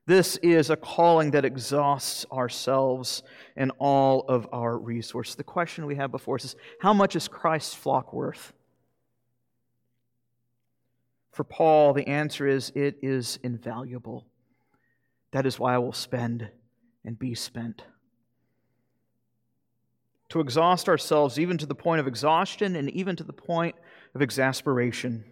This 0.06 0.36
is 0.38 0.68
a 0.68 0.76
calling 0.76 1.30
that 1.30 1.46
exhausts 1.46 2.26
ourselves 2.30 3.22
and 3.56 3.72
all 3.78 4.26
of 4.28 4.46
our 4.52 4.76
resources. 4.76 5.34
The 5.34 5.44
question 5.44 5.86
we 5.86 5.96
have 5.96 6.10
before 6.10 6.34
us 6.36 6.44
is 6.44 6.56
how 6.80 6.92
much 6.92 7.16
is 7.16 7.26
Christ's 7.26 7.74
flock 7.74 8.12
worth? 8.12 8.52
For 11.32 11.42
Paul, 11.42 11.94
the 11.94 12.06
answer 12.06 12.46
is 12.46 12.70
it 12.74 12.98
is 13.02 13.38
invaluable. 13.42 14.26
That 15.32 15.46
is 15.46 15.58
why 15.58 15.74
I 15.74 15.78
will 15.78 15.92
spend 15.92 16.48
and 17.04 17.18
be 17.18 17.34
spent. 17.34 17.82
To 20.28 20.40
exhaust 20.40 20.88
ourselves, 20.88 21.38
even 21.38 21.58
to 21.58 21.66
the 21.66 21.74
point 21.74 22.00
of 22.00 22.06
exhaustion 22.06 22.76
and 22.76 22.90
even 22.90 23.16
to 23.16 23.24
the 23.24 23.32
point 23.32 23.74
of 24.14 24.20
exasperation. 24.20 25.24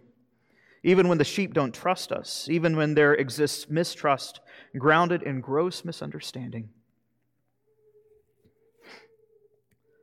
Even 0.85 1.09
when 1.09 1.19
the 1.19 1.25
sheep 1.25 1.55
don't 1.55 1.75
trust 1.75 2.11
us, 2.11 2.49
even 2.51 2.77
when 2.77 2.95
there 2.95 3.15
exists 3.15 3.69
mistrust 3.71 4.41
grounded 4.77 5.23
in 5.23 5.41
gross 5.41 5.85
misunderstanding. 5.85 6.71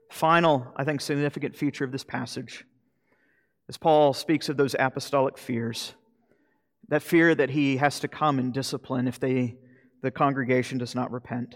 Final, 0.10 0.72
I 0.76 0.84
think, 0.84 1.02
significant 1.02 1.56
feature 1.56 1.84
of 1.84 1.92
this 1.92 2.04
passage 2.04 2.66
as 3.70 3.78
Paul 3.78 4.14
speaks 4.14 4.50
of 4.50 4.58
those 4.58 4.76
apostolic 4.78 5.38
fears. 5.38 5.94
That 6.88 7.04
fear 7.04 7.36
that 7.36 7.52
he 7.52 7.78
has 7.78 8.00
to 8.00 8.08
come 8.08 8.40
and 8.40 8.52
discipline 8.52 9.08
if 9.08 9.20
they 9.20 9.56
the 10.02 10.12
congregation 10.12 10.78
does 10.78 10.96
not 10.96 11.12
repent. 11.12 11.56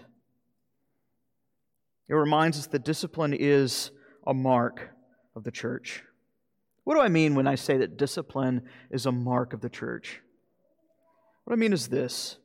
It 2.08 2.14
reminds 2.14 2.58
us 2.58 2.66
that 2.68 2.84
discipline 2.84 3.32
is 3.32 3.90
a 4.26 4.34
mark 4.34 4.90
of 5.34 5.44
the 5.44 5.50
church. 5.50 6.04
What 6.84 6.94
do 6.94 7.00
I 7.00 7.08
mean 7.08 7.34
when 7.34 7.46
I 7.46 7.54
say 7.54 7.78
that 7.78 7.96
discipline 7.96 8.62
is 8.90 9.06
a 9.06 9.12
mark 9.12 9.52
of 9.52 9.60
the 9.60 9.70
church? 9.70 10.20
What 11.44 11.54
I 11.54 11.56
mean 11.56 11.72
is 11.72 11.88
this 11.88 12.36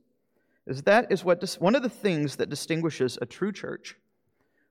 is 0.67 0.83
that 0.83 1.11
is 1.11 1.23
what 1.23 1.43
one 1.59 1.75
of 1.75 1.81
the 1.81 1.89
things 1.89 2.35
that 2.35 2.49
distinguishes 2.49 3.17
a 3.21 3.25
true 3.25 3.51
church 3.51 3.95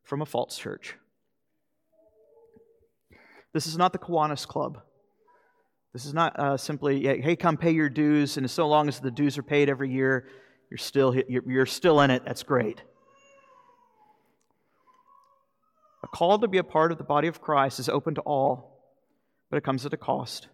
from 0.04 0.22
a 0.22 0.26
false 0.26 0.56
church. 0.56 0.94
This 3.52 3.66
is 3.66 3.76
not 3.76 3.92
the 3.92 3.98
Kiwanis 3.98 4.46
Club. 4.46 4.80
This 5.92 6.04
is 6.04 6.14
not 6.14 6.38
uh, 6.38 6.56
simply, 6.56 7.02
hey, 7.02 7.34
come 7.34 7.56
pay 7.56 7.72
your 7.72 7.88
dues, 7.88 8.36
and 8.36 8.48
so 8.48 8.68
long 8.68 8.88
as 8.88 9.00
the 9.00 9.10
dues 9.10 9.36
are 9.38 9.42
paid 9.42 9.68
every 9.68 9.90
year, 9.90 10.28
you're 10.70 10.78
still, 10.78 11.14
you're 11.28 11.66
still 11.66 12.00
in 12.02 12.10
it. 12.10 12.22
That's 12.24 12.42
great. 12.42 12.82
A 16.04 16.06
call 16.06 16.38
to 16.38 16.46
be 16.46 16.58
a 16.58 16.64
part 16.64 16.92
of 16.92 16.98
the 16.98 17.04
body 17.04 17.26
of 17.26 17.40
Christ 17.40 17.80
is 17.80 17.88
open 17.88 18.14
to 18.14 18.20
all, 18.20 18.77
but 19.50 19.56
it 19.56 19.64
comes 19.64 19.86
at 19.86 19.92
a 19.92 19.96
cost. 19.96 20.48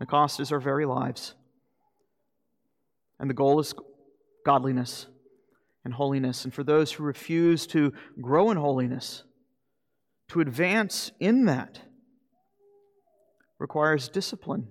The 0.00 0.06
cost 0.06 0.40
is 0.40 0.52
our 0.52 0.60
very 0.60 0.84
lives. 0.84 1.34
And 3.18 3.30
the 3.30 3.34
goal 3.34 3.58
is 3.60 3.74
godliness 4.44 5.06
and 5.84 5.94
holiness. 5.94 6.44
And 6.44 6.52
for 6.52 6.62
those 6.62 6.92
who 6.92 7.02
refuse 7.02 7.66
to 7.68 7.92
grow 8.20 8.50
in 8.50 8.56
holiness, 8.58 9.24
to 10.28 10.40
advance 10.40 11.10
in 11.20 11.46
that, 11.46 11.80
requires 13.58 14.08
discipline. 14.08 14.68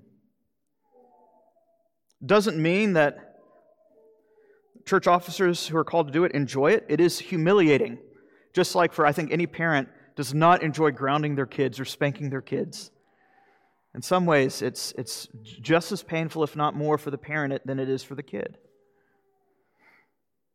Doesn't 2.24 2.62
mean 2.62 2.94
that 2.94 3.36
church 4.86 5.08
officers 5.08 5.68
who 5.68 5.78
are 5.78 5.84
called 5.84 6.08
to 6.08 6.14
do 6.14 6.24
it 6.24 6.34
enjoy 6.34 6.72
it. 6.72 6.86
It 6.88 7.00
is 7.00 7.18
humiliating. 7.18 7.98
Just 8.54 8.76
like 8.76 8.94
for, 8.94 9.06
I 9.06 9.12
think, 9.12 9.32
any 9.32 9.48
parent 9.48 9.90
does 10.16 10.34
not 10.34 10.62
enjoy 10.62 10.92
grounding 10.92 11.36
their 11.36 11.46
kids 11.48 11.80
or 11.80 11.86
spanking 11.86 12.30
their 12.30 12.42
kids. 12.42 12.92
In 13.96 14.02
some 14.02 14.26
ways, 14.26 14.62
it's, 14.62 14.94
it's 14.98 15.30
just 15.62 15.94
as 15.94 16.04
painful, 16.04 16.44
if 16.44 16.58
not 16.58 16.76
more, 16.76 16.98
for 16.98 17.12
the 17.12 17.18
parent 17.18 17.66
than 17.66 17.80
it 17.80 17.88
is 17.88 18.04
for 18.04 18.14
the 18.14 18.24
kid. 18.24 18.58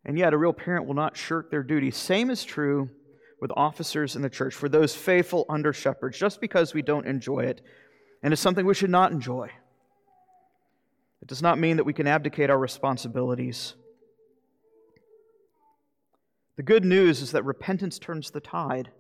And 0.05 0.19
yet, 0.19 0.35
a 0.35 0.39
real 0.39 0.53
parent 0.53 0.87
will 0.87 0.95
not 0.95 1.17
shirk 1.17 1.51
their 1.51 1.63
duty. 1.63 1.91
Same 1.91 2.29
is 2.29 2.45
true 2.45 2.91
with 3.41 3.51
officers 3.57 4.15
in 4.15 4.21
the 4.21 4.29
church, 4.29 4.55
for 4.55 4.69
those 4.69 4.95
faithful 4.95 5.47
under 5.49 5.73
shepherds, 5.73 6.19
just 6.19 6.39
because 6.39 6.75
we 6.75 6.83
don't 6.83 7.07
enjoy 7.07 7.41
it. 7.41 7.63
And 8.23 8.35
it's 8.35 8.43
something 8.43 8.67
we 8.67 8.75
should 8.75 8.91
not 8.91 9.11
enjoy. 9.11 9.49
It 11.23 11.29
does 11.29 11.41
not 11.41 11.59
mean 11.59 11.79
that 11.79 11.85
we 11.85 11.95
can 11.95 12.07
abdicate 12.07 12.51
our 12.51 12.59
responsibilities. 12.59 13.75
The 16.59 16.63
good 16.63 16.85
news 16.85 17.23
is 17.23 17.33
that 17.33 17.47
repentance 17.47 17.99
turns 17.99 18.31
the 18.31 18.41
tide. 18.41 18.91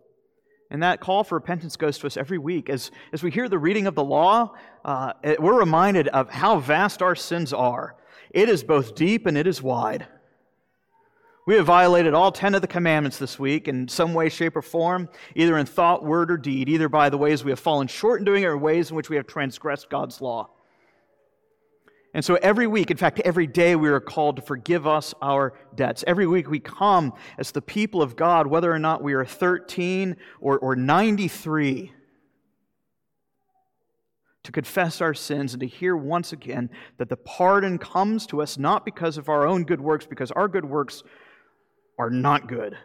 And 0.70 0.82
that 0.82 1.00
call 1.00 1.24
for 1.24 1.34
repentance 1.34 1.76
goes 1.76 1.98
to 1.98 2.06
us 2.06 2.16
every 2.16 2.38
week. 2.38 2.70
As, 2.70 2.90
as 3.12 3.22
we 3.22 3.30
hear 3.30 3.48
the 3.48 3.58
reading 3.58 3.86
of 3.86 3.94
the 3.96 4.04
law, 4.04 4.54
uh, 4.84 5.12
we're 5.38 5.58
reminded 5.58 6.08
of 6.08 6.30
how 6.30 6.60
vast 6.60 7.02
our 7.02 7.16
sins 7.16 7.52
are. 7.52 7.96
It 8.30 8.48
is 8.48 8.62
both 8.62 8.94
deep 8.94 9.26
and 9.26 9.36
it 9.36 9.48
is 9.48 9.60
wide. 9.60 10.06
We 11.46 11.56
have 11.56 11.66
violated 11.66 12.14
all 12.14 12.30
10 12.30 12.54
of 12.54 12.60
the 12.60 12.68
commandments 12.68 13.18
this 13.18 13.36
week 13.36 13.66
in 13.66 13.88
some 13.88 14.14
way, 14.14 14.28
shape, 14.28 14.54
or 14.54 14.62
form, 14.62 15.08
either 15.34 15.58
in 15.58 15.66
thought, 15.66 16.04
word, 16.04 16.30
or 16.30 16.36
deed, 16.36 16.68
either 16.68 16.88
by 16.88 17.10
the 17.10 17.18
ways 17.18 17.42
we 17.42 17.50
have 17.50 17.58
fallen 17.58 17.88
short 17.88 18.20
in 18.20 18.24
doing 18.24 18.44
it 18.44 18.46
or 18.46 18.56
ways 18.56 18.90
in 18.90 18.96
which 18.96 19.10
we 19.10 19.16
have 19.16 19.26
transgressed 19.26 19.90
God's 19.90 20.20
law. 20.20 20.50
And 22.12 22.24
so 22.24 22.34
every 22.36 22.66
week, 22.66 22.90
in 22.90 22.96
fact, 22.96 23.20
every 23.20 23.46
day, 23.46 23.76
we 23.76 23.88
are 23.88 24.00
called 24.00 24.36
to 24.36 24.42
forgive 24.42 24.86
us 24.86 25.14
our 25.22 25.54
debts. 25.76 26.02
Every 26.06 26.26
week, 26.26 26.50
we 26.50 26.58
come 26.58 27.12
as 27.38 27.52
the 27.52 27.62
people 27.62 28.02
of 28.02 28.16
God, 28.16 28.48
whether 28.48 28.72
or 28.72 28.80
not 28.80 29.02
we 29.02 29.14
are 29.14 29.24
13 29.24 30.16
or, 30.40 30.58
or 30.58 30.74
93, 30.74 31.92
to 34.42 34.52
confess 34.52 35.00
our 35.00 35.14
sins 35.14 35.52
and 35.52 35.60
to 35.60 35.66
hear 35.66 35.96
once 35.96 36.32
again 36.32 36.70
that 36.98 37.08
the 37.08 37.16
pardon 37.16 37.78
comes 37.78 38.26
to 38.26 38.42
us 38.42 38.58
not 38.58 38.84
because 38.84 39.16
of 39.18 39.28
our 39.28 39.46
own 39.46 39.64
good 39.64 39.80
works, 39.80 40.06
because 40.06 40.30
our 40.32 40.48
good 40.48 40.64
works 40.64 41.02
are 41.98 42.10
not 42.10 42.48
good. 42.48 42.76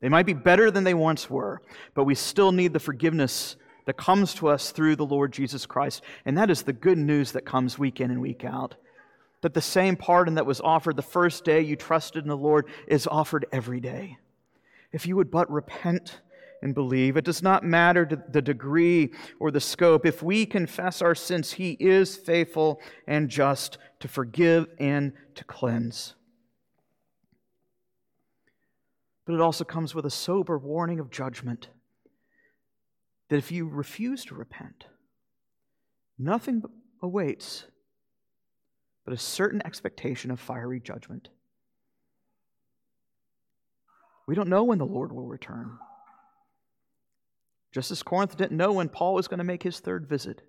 They 0.00 0.08
might 0.08 0.26
be 0.26 0.32
better 0.32 0.70
than 0.70 0.84
they 0.84 0.94
once 0.94 1.28
were, 1.28 1.60
but 1.94 2.04
we 2.04 2.14
still 2.14 2.50
need 2.50 2.72
the 2.72 2.80
forgiveness 2.80 3.56
that 3.88 3.96
comes 3.96 4.34
to 4.34 4.48
us 4.48 4.70
through 4.70 4.94
the 4.94 5.06
Lord 5.06 5.32
Jesus 5.32 5.64
Christ. 5.64 6.02
And 6.26 6.36
that 6.36 6.50
is 6.50 6.60
the 6.60 6.74
good 6.74 6.98
news 6.98 7.32
that 7.32 7.46
comes 7.46 7.78
week 7.78 8.02
in 8.02 8.10
and 8.10 8.20
week 8.20 8.44
out. 8.44 8.74
That 9.40 9.54
the 9.54 9.62
same 9.62 9.96
pardon 9.96 10.34
that 10.34 10.44
was 10.44 10.60
offered 10.60 10.96
the 10.96 11.00
first 11.00 11.42
day 11.42 11.62
you 11.62 11.74
trusted 11.74 12.22
in 12.22 12.28
the 12.28 12.36
Lord 12.36 12.66
is 12.86 13.06
offered 13.06 13.46
every 13.50 13.80
day. 13.80 14.18
If 14.92 15.06
you 15.06 15.16
would 15.16 15.30
but 15.30 15.50
repent 15.50 16.20
and 16.60 16.74
believe, 16.74 17.16
it 17.16 17.24
does 17.24 17.42
not 17.42 17.64
matter 17.64 18.06
the 18.30 18.42
degree 18.42 19.14
or 19.40 19.50
the 19.50 19.58
scope. 19.58 20.04
If 20.04 20.22
we 20.22 20.44
confess 20.44 21.00
our 21.00 21.14
sins, 21.14 21.52
He 21.52 21.70
is 21.80 22.14
faithful 22.14 22.82
and 23.06 23.30
just 23.30 23.78
to 24.00 24.08
forgive 24.08 24.66
and 24.78 25.14
to 25.34 25.44
cleanse. 25.44 26.14
But 29.24 29.34
it 29.34 29.40
also 29.40 29.64
comes 29.64 29.94
with 29.94 30.04
a 30.04 30.10
sober 30.10 30.58
warning 30.58 31.00
of 31.00 31.10
judgment 31.10 31.68
that 33.28 33.36
if 33.36 33.52
you 33.52 33.68
refuse 33.68 34.24
to 34.26 34.34
repent, 34.34 34.86
nothing 36.18 36.62
awaits 37.02 37.64
but 39.04 39.14
a 39.14 39.18
certain 39.18 39.62
expectation 39.64 40.30
of 40.30 40.40
fiery 40.40 40.80
judgment. 40.80 41.28
We 44.26 44.34
don't 44.34 44.50
know 44.50 44.64
when 44.64 44.76
the 44.76 44.84
Lord 44.84 45.12
will 45.12 45.26
return. 45.26 45.78
Just 47.72 47.90
as 47.90 48.02
Corinth 48.02 48.36
didn't 48.36 48.56
know 48.56 48.72
when 48.72 48.90
Paul 48.90 49.14
was 49.14 49.28
going 49.28 49.38
to 49.38 49.44
make 49.44 49.62
his 49.62 49.80
third 49.80 50.06
visit. 50.06 50.42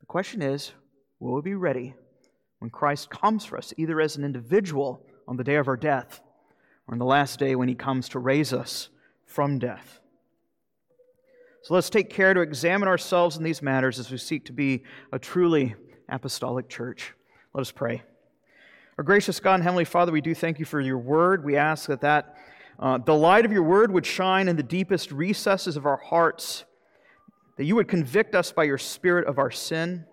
The 0.00 0.06
question 0.06 0.42
is 0.42 0.72
will 1.20 1.36
we 1.36 1.42
be 1.42 1.54
ready 1.54 1.94
when 2.58 2.70
Christ 2.70 3.10
comes 3.10 3.44
for 3.44 3.56
us, 3.56 3.72
either 3.76 4.00
as 4.00 4.16
an 4.16 4.24
individual 4.24 5.06
on 5.28 5.36
the 5.36 5.44
day 5.44 5.56
of 5.56 5.68
our 5.68 5.76
death 5.76 6.20
or 6.86 6.94
on 6.94 6.98
the 6.98 7.04
last 7.04 7.38
day 7.38 7.54
when 7.54 7.68
he 7.68 7.74
comes 7.74 8.08
to 8.08 8.18
raise 8.18 8.52
us 8.52 8.88
from 9.26 9.60
death? 9.60 10.00
So 11.62 11.74
let's 11.74 11.90
take 11.90 12.08
care 12.08 12.34
to 12.34 12.40
examine 12.40 12.88
ourselves 12.88 13.36
in 13.36 13.42
these 13.42 13.62
matters 13.62 13.98
as 13.98 14.10
we 14.10 14.18
seek 14.18 14.44
to 14.46 14.52
be 14.52 14.84
a 15.12 15.18
truly 15.18 15.74
apostolic 16.08 16.68
church. 16.68 17.14
Let 17.52 17.62
us 17.62 17.72
pray. 17.72 18.02
Our 18.96 19.04
gracious 19.04 19.40
God 19.40 19.54
and 19.54 19.62
Heavenly 19.62 19.84
Father, 19.84 20.12
we 20.12 20.20
do 20.20 20.34
thank 20.34 20.58
you 20.58 20.64
for 20.64 20.80
your 20.80 20.98
word. 20.98 21.44
We 21.44 21.56
ask 21.56 21.88
that, 21.88 22.00
that 22.00 22.36
uh, 22.78 22.98
the 22.98 23.14
light 23.14 23.44
of 23.44 23.52
your 23.52 23.64
word 23.64 23.92
would 23.92 24.06
shine 24.06 24.48
in 24.48 24.56
the 24.56 24.62
deepest 24.62 25.10
recesses 25.12 25.76
of 25.76 25.84
our 25.84 25.96
hearts, 25.96 26.64
that 27.56 27.64
you 27.64 27.74
would 27.74 27.88
convict 27.88 28.34
us 28.34 28.52
by 28.52 28.64
your 28.64 28.78
Spirit 28.78 29.26
of 29.26 29.38
our 29.38 29.50
sin 29.50 30.04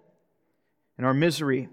and 0.98 1.06
our 1.06 1.14
misery, 1.14 1.70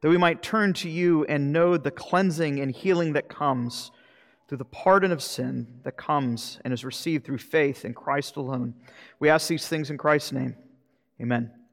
that 0.00 0.08
we 0.08 0.16
might 0.16 0.42
turn 0.42 0.72
to 0.74 0.88
you 0.88 1.24
and 1.26 1.52
know 1.52 1.76
the 1.76 1.90
cleansing 1.90 2.60
and 2.60 2.70
healing 2.70 3.12
that 3.14 3.28
comes 3.28 3.90
through 4.52 4.58
the 4.58 4.64
pardon 4.66 5.10
of 5.12 5.22
sin 5.22 5.66
that 5.82 5.96
comes 5.96 6.60
and 6.62 6.74
is 6.74 6.84
received 6.84 7.24
through 7.24 7.38
faith 7.38 7.86
in 7.86 7.94
Christ 7.94 8.36
alone. 8.36 8.74
We 9.18 9.30
ask 9.30 9.48
these 9.48 9.66
things 9.66 9.88
in 9.88 9.96
Christ's 9.96 10.32
name. 10.32 10.56
Amen. 11.18 11.50